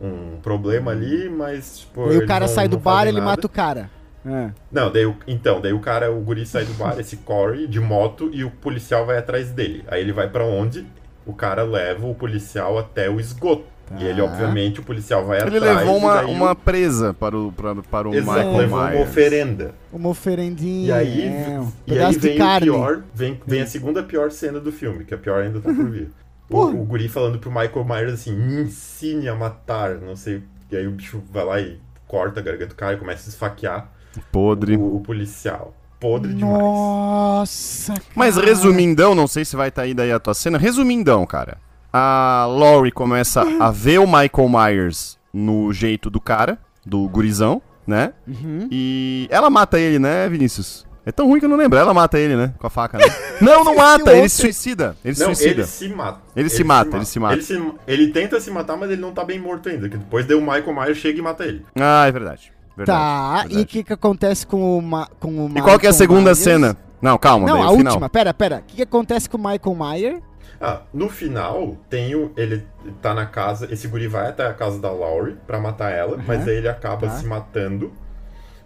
[0.00, 2.08] um problema ali, mas, tipo.
[2.08, 3.30] Aí o cara não- sai do bar ele nada.
[3.32, 3.90] mata o cara.
[4.26, 4.50] É.
[4.70, 7.80] Não, daí o, então, daí o cara, o guri sai do bar, esse Corey, de
[7.80, 9.84] moto, e o policial vai atrás dele.
[9.88, 10.86] Aí ele vai pra onde?
[11.24, 13.64] O cara leva o policial até o esgoto.
[13.98, 14.24] E ele, Tá.
[14.24, 15.78] obviamente, o policial vai Ele atrás.
[15.78, 18.78] levou e uma, daí o- uma presa para o, para, para o Exato, Michael levou
[18.78, 19.08] uma Myers.
[19.08, 19.74] oferenda.
[19.92, 20.86] Uma oferendinha.
[20.88, 22.70] E aí, é, um e aí vem de carne.
[22.70, 25.72] o pior, vem, vem a segunda pior cena do filme, que a pior ainda tá
[25.72, 26.10] por vir.
[26.50, 30.42] O, o guri falando pro Michael Myers assim, me ensine a matar, não sei.
[30.70, 33.30] E aí o bicho vai lá e corta a garganta do cara e começa a
[33.30, 33.90] esfaquear
[34.32, 34.76] Podre.
[34.76, 35.74] o, o policial.
[36.00, 36.58] Podre demais.
[36.62, 38.04] Nossa, cara.
[38.14, 40.56] Mas resumindão, não sei se vai estar aí daí a tua cena.
[40.56, 41.58] Resumindão, cara.
[41.92, 48.12] A Laurie começa a ver o Michael Myers no jeito do cara, do gurizão, né?
[48.26, 48.68] Uhum.
[48.70, 50.86] E ela mata ele, né, Vinícius?
[51.06, 51.78] É tão ruim que eu não lembro.
[51.78, 52.52] Ela mata ele, né?
[52.58, 53.04] Com a faca, né?
[53.40, 54.12] Não, não mata.
[54.14, 54.94] Ele se suicida.
[55.02, 55.60] Ele se Não, suicida.
[55.62, 56.20] ele se mata.
[56.36, 57.34] Ele se mata, ele se mata.
[57.34, 59.88] Ele, se- ele tenta se matar, mas ele não tá bem morto ainda.
[59.88, 61.64] Que depois daí o Michael Myers chega e mata ele.
[61.80, 62.52] Ah, é verdade.
[62.76, 63.62] verdade Tá, e verdade.
[63.62, 65.94] o que que acontece com o, Ma com o E qual que é a Michael
[65.94, 66.38] segunda Myers?
[66.38, 66.76] cena?
[67.00, 67.92] Não, calma, Não, daí a o final.
[67.94, 68.08] última.
[68.10, 68.58] Pera, pera.
[68.58, 70.22] O que que acontece com o Michael Myers?
[70.60, 72.66] Ah, no final, tem o, ele
[73.00, 76.24] tá na casa, esse guri vai até a casa da Laurie pra matar ela, Aham.
[76.26, 77.12] mas aí ele acaba Tá.
[77.14, 77.92] se matando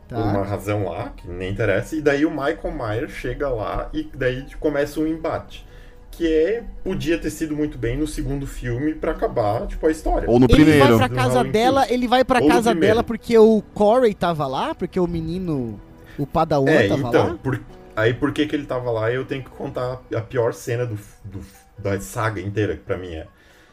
[0.09, 0.17] Tá.
[0.17, 4.09] por uma razão lá, que nem interessa, e daí o Michael Myers chega lá e
[4.15, 5.67] daí começa um embate.
[6.11, 10.29] Que é, podia ter sido muito bem no segundo filme pra acabar, tipo, a história.
[10.29, 10.99] Ou no Ele primeiro.
[10.99, 11.95] vai pra casa Halloween dela, Kills.
[11.95, 15.81] ele vai pra Ou casa dela porque o Corey tava lá, porque o menino,
[16.19, 17.39] o Padawan É, tava então, lá.
[17.43, 17.61] por-
[17.97, 20.99] aí por que que ele tava lá, eu tenho que contar a pior cena do,
[21.25, 23.27] do- da saga inteira, que pra mim é.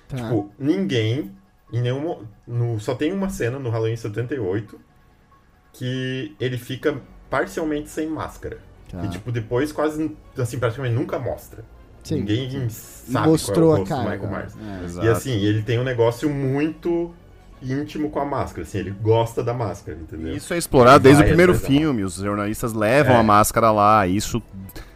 [0.07, 0.18] Tá.
[0.18, 1.32] Tipo, ninguém,
[1.72, 4.80] em nenhuma, no, só tem uma cena no Halloween 78
[5.74, 6.97] que ele fica
[7.30, 8.57] parcialmente sem máscara.
[8.91, 9.05] Tá.
[9.05, 11.64] E, tipo, depois quase, assim, praticamente nunca mostra.
[12.03, 12.22] Sim.
[12.22, 14.10] Ninguém sabe Mostrou qual é o a rosto do cara.
[14.10, 14.97] Michael Myers.
[14.97, 15.05] É.
[15.05, 17.14] E assim, ele tem um negócio muito
[17.62, 20.34] íntimo com a máscara, assim, ele gosta da máscara, entendeu?
[20.34, 22.03] Isso é explorado desde o primeiro filme.
[22.03, 23.20] Os jornalistas levam É.
[23.20, 24.07] a máscara lá.
[24.07, 24.41] Isso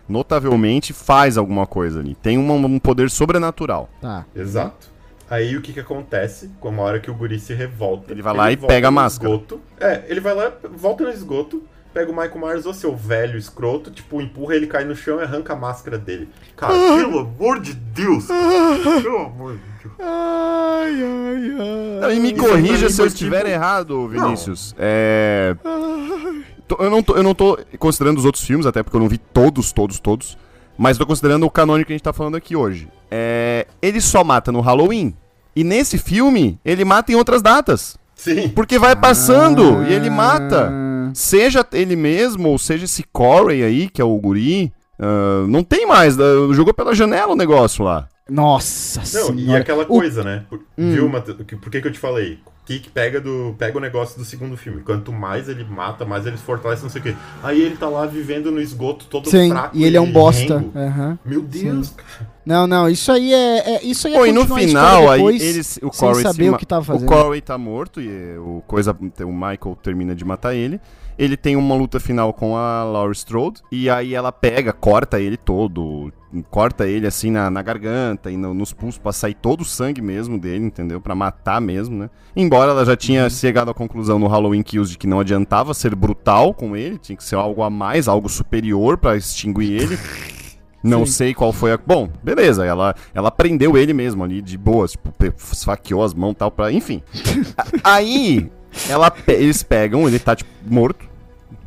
[0.08, 2.16] notavelmente faz alguma coisa ali.
[2.16, 3.90] Tem um, um poder sobrenatural.
[4.02, 4.26] Tá.
[4.36, 4.92] Exato.
[5.30, 6.52] Aí o que que acontece?
[6.60, 8.12] Com uma hora que o guri se revolta.
[8.12, 9.34] Ele vai lá e volta pega a máscara.
[9.34, 9.62] Esgoto.
[9.80, 13.90] É, ele vai lá, volta no esgoto, pega o Michael Myers, ô seu velho escroto,
[13.90, 16.30] tipo, empurra ele, cai no chão e arranca a máscara dele.
[16.56, 18.28] Cara, pelo amor de Deus!
[18.28, 19.94] cara, pelo amor de Deus.
[20.00, 22.00] Ai, ai, ai.
[22.02, 24.76] Não, e me corrija se eu estiver tipo- errado, Vinícius.
[24.78, 25.56] É.
[25.64, 26.44] tô-
[26.80, 29.18] eu, não tô, eu não tô considerando os outros filmes, até porque eu não vi
[29.18, 30.38] todos, todos, todos.
[30.78, 32.88] Mas tô considerando o canônico que a gente tá falando aqui hoje.
[33.12, 33.68] É.
[33.82, 35.14] Ele só mata no Halloween.
[35.56, 37.96] E nesse filme, ele mata em outras datas.
[38.16, 38.50] Sim.
[38.50, 39.90] Porque vai passando Ah.
[39.90, 40.72] e ele mata.
[41.14, 44.72] Seja ele mesmo, ou seja esse Corey aí, que é o guri.
[45.00, 46.18] ah, não tem mais.
[46.20, 48.08] ah, jogou pela janela o negócio lá.
[48.30, 49.60] Nossa Não, e senhora.
[49.62, 50.44] aquela O- coisa, né?
[50.50, 50.92] Por, Hum.
[50.94, 51.38] Viu, Matheus?
[51.38, 52.40] Por que, que eu te falei?
[52.66, 54.82] Que, que pega, do, pega o negócio do segundo filme.
[54.84, 57.16] Quanto mais ele mata, mais ele se fortalece, não sei o quê.
[57.44, 59.76] Aí ele tá lá vivendo no esgoto todo Sim, fraco.
[59.76, 60.64] e ele é um bosta.
[60.74, 61.20] Aham.
[61.26, 62.32] Meu Deus, cara.
[62.46, 64.62] Não, não, isso aí é, é- isso aí é Pô, e no final,
[65.02, 67.08] história aí depois, eles, o sem Corey saber o que tava O fazendo.
[67.08, 68.92] Corey tá morto e o, coisa,
[69.26, 70.80] o Michael termina de matar ele.
[71.20, 73.62] Ele tem uma luta final com a Laurie Strode.
[73.72, 76.12] E aí ela pega, corta ele todo.
[76.50, 80.02] Corta ele assim na, na garganta e no- nos pulsos pra sair todo o sangue
[80.02, 81.00] mesmo dele, entendeu?
[81.00, 82.10] Pra matar mesmo, né?
[82.36, 85.94] Embora ela já tinha chegado à conclusão no Halloween Kills de que não adiantava ser
[85.96, 90.00] brutal com ele, tinha que ser algo a mais, algo superior pra extinguir ele.
[90.86, 91.78] Não sei qual foi a.
[91.78, 95.14] Bom, beleza, ela, ela prendeu ele mesmo ali de boas, tipo,
[95.54, 96.74] esfaqueou as mãos e tal, pra.
[96.74, 97.02] Enfim.
[97.82, 98.52] Aí,
[98.90, 101.06] ela, eles pegam, ele tá, tipo, morto,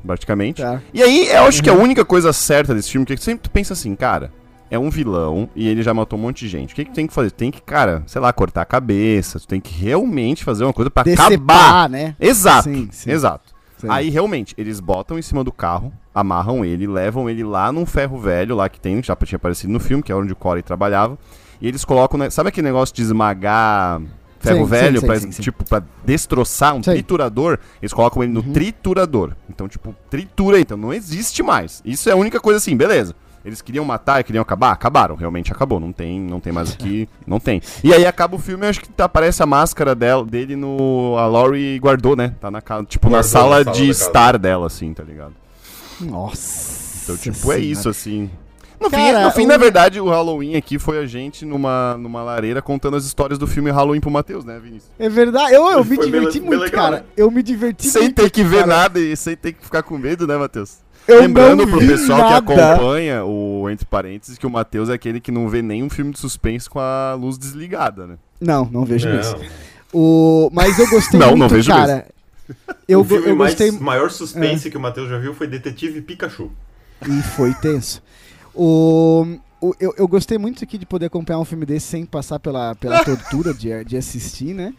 [0.07, 0.61] praticamente.
[0.61, 0.83] Tá.
[0.93, 3.73] E aí, eu acho que a única coisa certa desse filme, que sempre tu pensa
[3.73, 4.31] assim, cara,
[4.71, 6.73] é um vilão e ele já matou um monte de gente.
[6.73, 7.31] O que, que tu tem que fazer?
[7.31, 10.73] Tu tem que, cara, sei lá, cortar a cabeça, tu tem que realmente fazer uma
[10.73, 11.89] coisa pra acabar.
[11.89, 12.17] Né?
[12.21, 13.11] Exato, Sim, sim.
[13.11, 13.55] exato.
[13.79, 13.89] Sim.
[13.91, 18.19] Aí, realmente, eles botam em cima do carro, amarram ele, levam ele lá num ferro
[18.19, 21.19] velho lá que tem, já tinha aparecido no filme, que é onde o Corey trabalhava.
[21.61, 24.01] E eles colocam, né, sabe aquele negócio de esmagar
[24.41, 26.77] ferro Sim, velho, sim, pra, sim, tipo, pra destroçar um.
[26.77, 26.83] Uhum.
[26.83, 27.59] triturador?
[27.83, 29.33] Eles colocam ele no triturador.
[29.49, 31.83] Então, tipo, tritura, então não existe mais.
[31.85, 33.15] Isso é a única coisa assim, beleza.
[33.47, 34.73] Eles queriam matar, queriam acabar?
[34.73, 35.79] Acabaram, realmente acabou.
[35.79, 37.63] Não tem, não tem mais aqui, não tem.
[37.85, 41.15] E aí acaba o filme, acho que tá- aparece a máscara dela, dele no.
[41.17, 42.35] A Laurie guardou, né?
[42.41, 45.33] Tá na casa, tipo, na Guardou sala, na sala de estar dela, assim, tá ligado?
[46.01, 47.03] Nossa.
[47.05, 47.59] Então, tipo, é Senhora.
[47.61, 48.31] isso, assim.
[48.79, 51.97] No fim, Cara, no fim o- na verdade, o Halloween aqui foi a gente numa,
[51.97, 54.91] numa lareira contando as histórias do filme Halloween pro Matheus, né, Vinícius?
[54.99, 55.55] É verdade.
[55.55, 56.97] Eu, eu me diverti muito, legal, cara.
[56.99, 57.03] né?
[57.17, 58.17] Eu me diverti Sem muito.
[58.17, 58.83] ter que ver cara.
[58.83, 60.85] nada e sem ter que ficar com medo, né, Matheus?
[61.09, 62.43] Eu Lembrando pro pessoal nada.
[62.47, 66.13] que acompanha o Entre Parênteses que o Matheus é aquele que não vê nenhum filme
[66.13, 68.17] de suspense com a luz desligada, né?
[68.41, 69.21] Não, não vejo Não.
[69.21, 69.37] isso.
[69.93, 70.51] O...
[70.53, 72.07] Mas eu gostei Não, muito, não vejo cara.
[72.89, 76.01] Eu, o filme eu mais, gostei maior suspense que o Matheus já viu foi Detetive
[76.03, 76.51] Pikachu.
[77.09, 78.03] e foi tenso.
[78.55, 79.27] O,
[79.61, 82.75] o- eu, eu gostei muito aqui de poder acompanhar um filme desse sem passar pela,
[82.77, 84.73] pela tortura de, de assistir, né?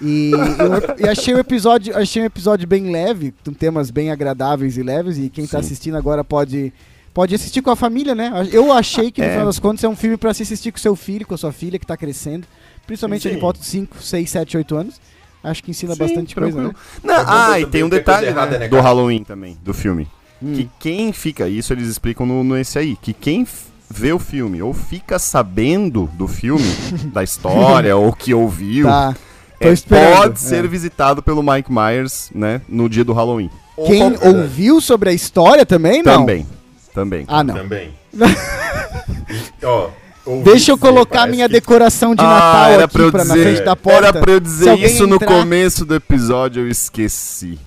[0.00, 4.76] E, eu, e achei o episódio, achei um episódio bem leve, com temas bem agradáveis
[4.76, 5.66] e leves, e quem tá Sim.
[5.66, 6.72] assistindo agora pode
[7.14, 8.30] pode assistir com a família, né?
[8.52, 9.30] Eu achei que no É.
[9.30, 11.50] final das contas é um filme pra se assistir com seu filho, com a sua
[11.50, 12.46] filha que tá crescendo,
[12.86, 15.00] principalmente Sim, por volta de 5, 6, 7, 8 anos.
[15.42, 16.70] Acho que ensina Sim, bastante coisa, né?
[16.74, 16.74] tranquilo.
[17.02, 18.78] Não, É ah, e tem um detalhe errada né, é negar.
[18.78, 20.06] do Halloween também, do filme.
[20.42, 20.52] Hum.
[20.56, 23.46] Que quem fica, isso eles explicam no, nesse aí, que quem
[23.88, 26.66] vê o filme ou fica sabendo do filme,
[27.14, 29.16] da história, ou que ouviu, Tá.
[29.58, 29.74] Tô é,
[30.16, 30.36] pode é.
[30.36, 33.50] ser visitado pelo Mike Myers, né, no dia do Halloween.
[33.86, 36.20] Quem ouviu sobre a história também, não?
[36.20, 36.46] Também,
[36.94, 37.24] também.
[37.28, 37.54] Ah, não.
[37.54, 37.90] Também.
[39.62, 39.90] Ó,
[40.24, 43.24] ouvi Deixa eu colocar minha que- decoração de Ah, Natal era aqui pra eu pra,
[43.24, 43.98] na dizer- frente da porta.
[44.08, 47.58] Era pra eu dizer isso no entrar- começo do episódio, eu esqueci.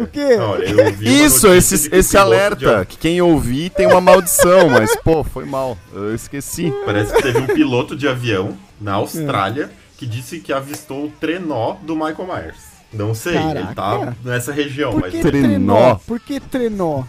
[0.00, 0.36] O quê?
[0.40, 4.00] Olha, eu ouvi uma Isso, esse, que esse alerta, de- que quem ouvir tem uma
[4.00, 6.72] maldição, mas, pô, foi mal, eu esqueci.
[6.84, 9.70] Parece que teve um piloto de avião na Austrália
[10.04, 12.74] que disse que avistou o trenó do Michael Myers.
[12.92, 14.16] Não sei, ele tá Caraca.
[14.22, 15.48] nessa região, Por mas que Trenó?
[15.48, 15.94] trenó?
[16.06, 17.02] Por que trenó?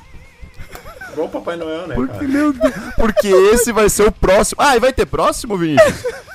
[1.11, 2.27] igual o Papai Noel, né, Porque, cara?
[2.27, 4.61] meu Deus, porque esse vai ser o próximo.
[4.61, 6.03] Ah, e vai ter próximo, Vinícius?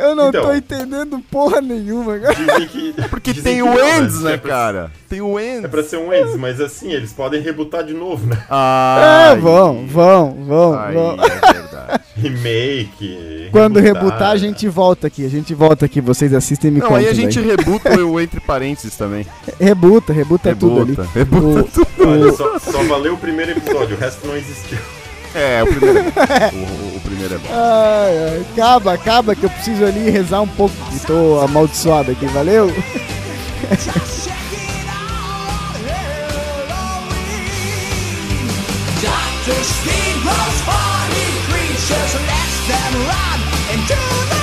[0.00, 0.42] Eu não Então.
[0.44, 2.18] tô entendendo porra nenhuma.
[2.18, 2.34] cara.
[2.34, 4.90] Dizem que, Porque dizem tem que o mas Ends, né, é pra- cara?
[5.08, 5.70] Tem o É Ends.
[5.70, 8.38] pra ser um Ends, mas assim, eles podem rebutar de novo, né?
[8.48, 11.12] Ah, é, vão, vão, vão, Aí vão.
[11.14, 12.00] é verdade.
[12.20, 13.48] Remake.
[13.50, 14.04] Quando rebutar.
[14.04, 15.24] rebutar, a gente volta aqui.
[15.24, 16.00] A gente volta aqui.
[16.00, 17.02] Vocês assistem e me Não, contam.
[17.02, 17.48] aí a gente daí.
[17.56, 19.26] rebuta o entre parênces também.
[19.58, 20.90] Rebuta, rebuta, tudo ali.
[20.90, 21.80] Rebuta, rebuta.
[22.02, 24.78] O- Olha, só, só valeu o primeiro episódio, o resto não existiu.
[25.34, 26.02] É, o primeiro é
[26.50, 26.58] bom.
[26.58, 27.48] O, o- primeiro é bom.
[27.50, 30.74] Ai, ai, acaba, acaba que eu preciso ali rezar um pouco.
[30.90, 32.70] que Tô amaldiçoado aqui, valeu?
[39.00, 39.62] Dr.
[39.64, 42.12] Steamboat's funny creatures
[42.68, 43.40] than run
[43.72, 43.96] into
[44.30, 44.39] the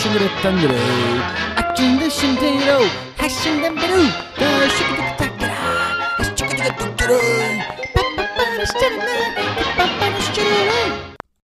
[0.00, 0.74] 싱그랬던 노래
[1.56, 2.80] 아침도 신대로
[3.18, 3.96] 하신담배로
[4.36, 7.18] 더 시키득 탁더라 시키득 탁더라
[7.94, 9.06] 빠빠빠라 시짜라
[9.76, 11.09] 빠빠빠라 시짜라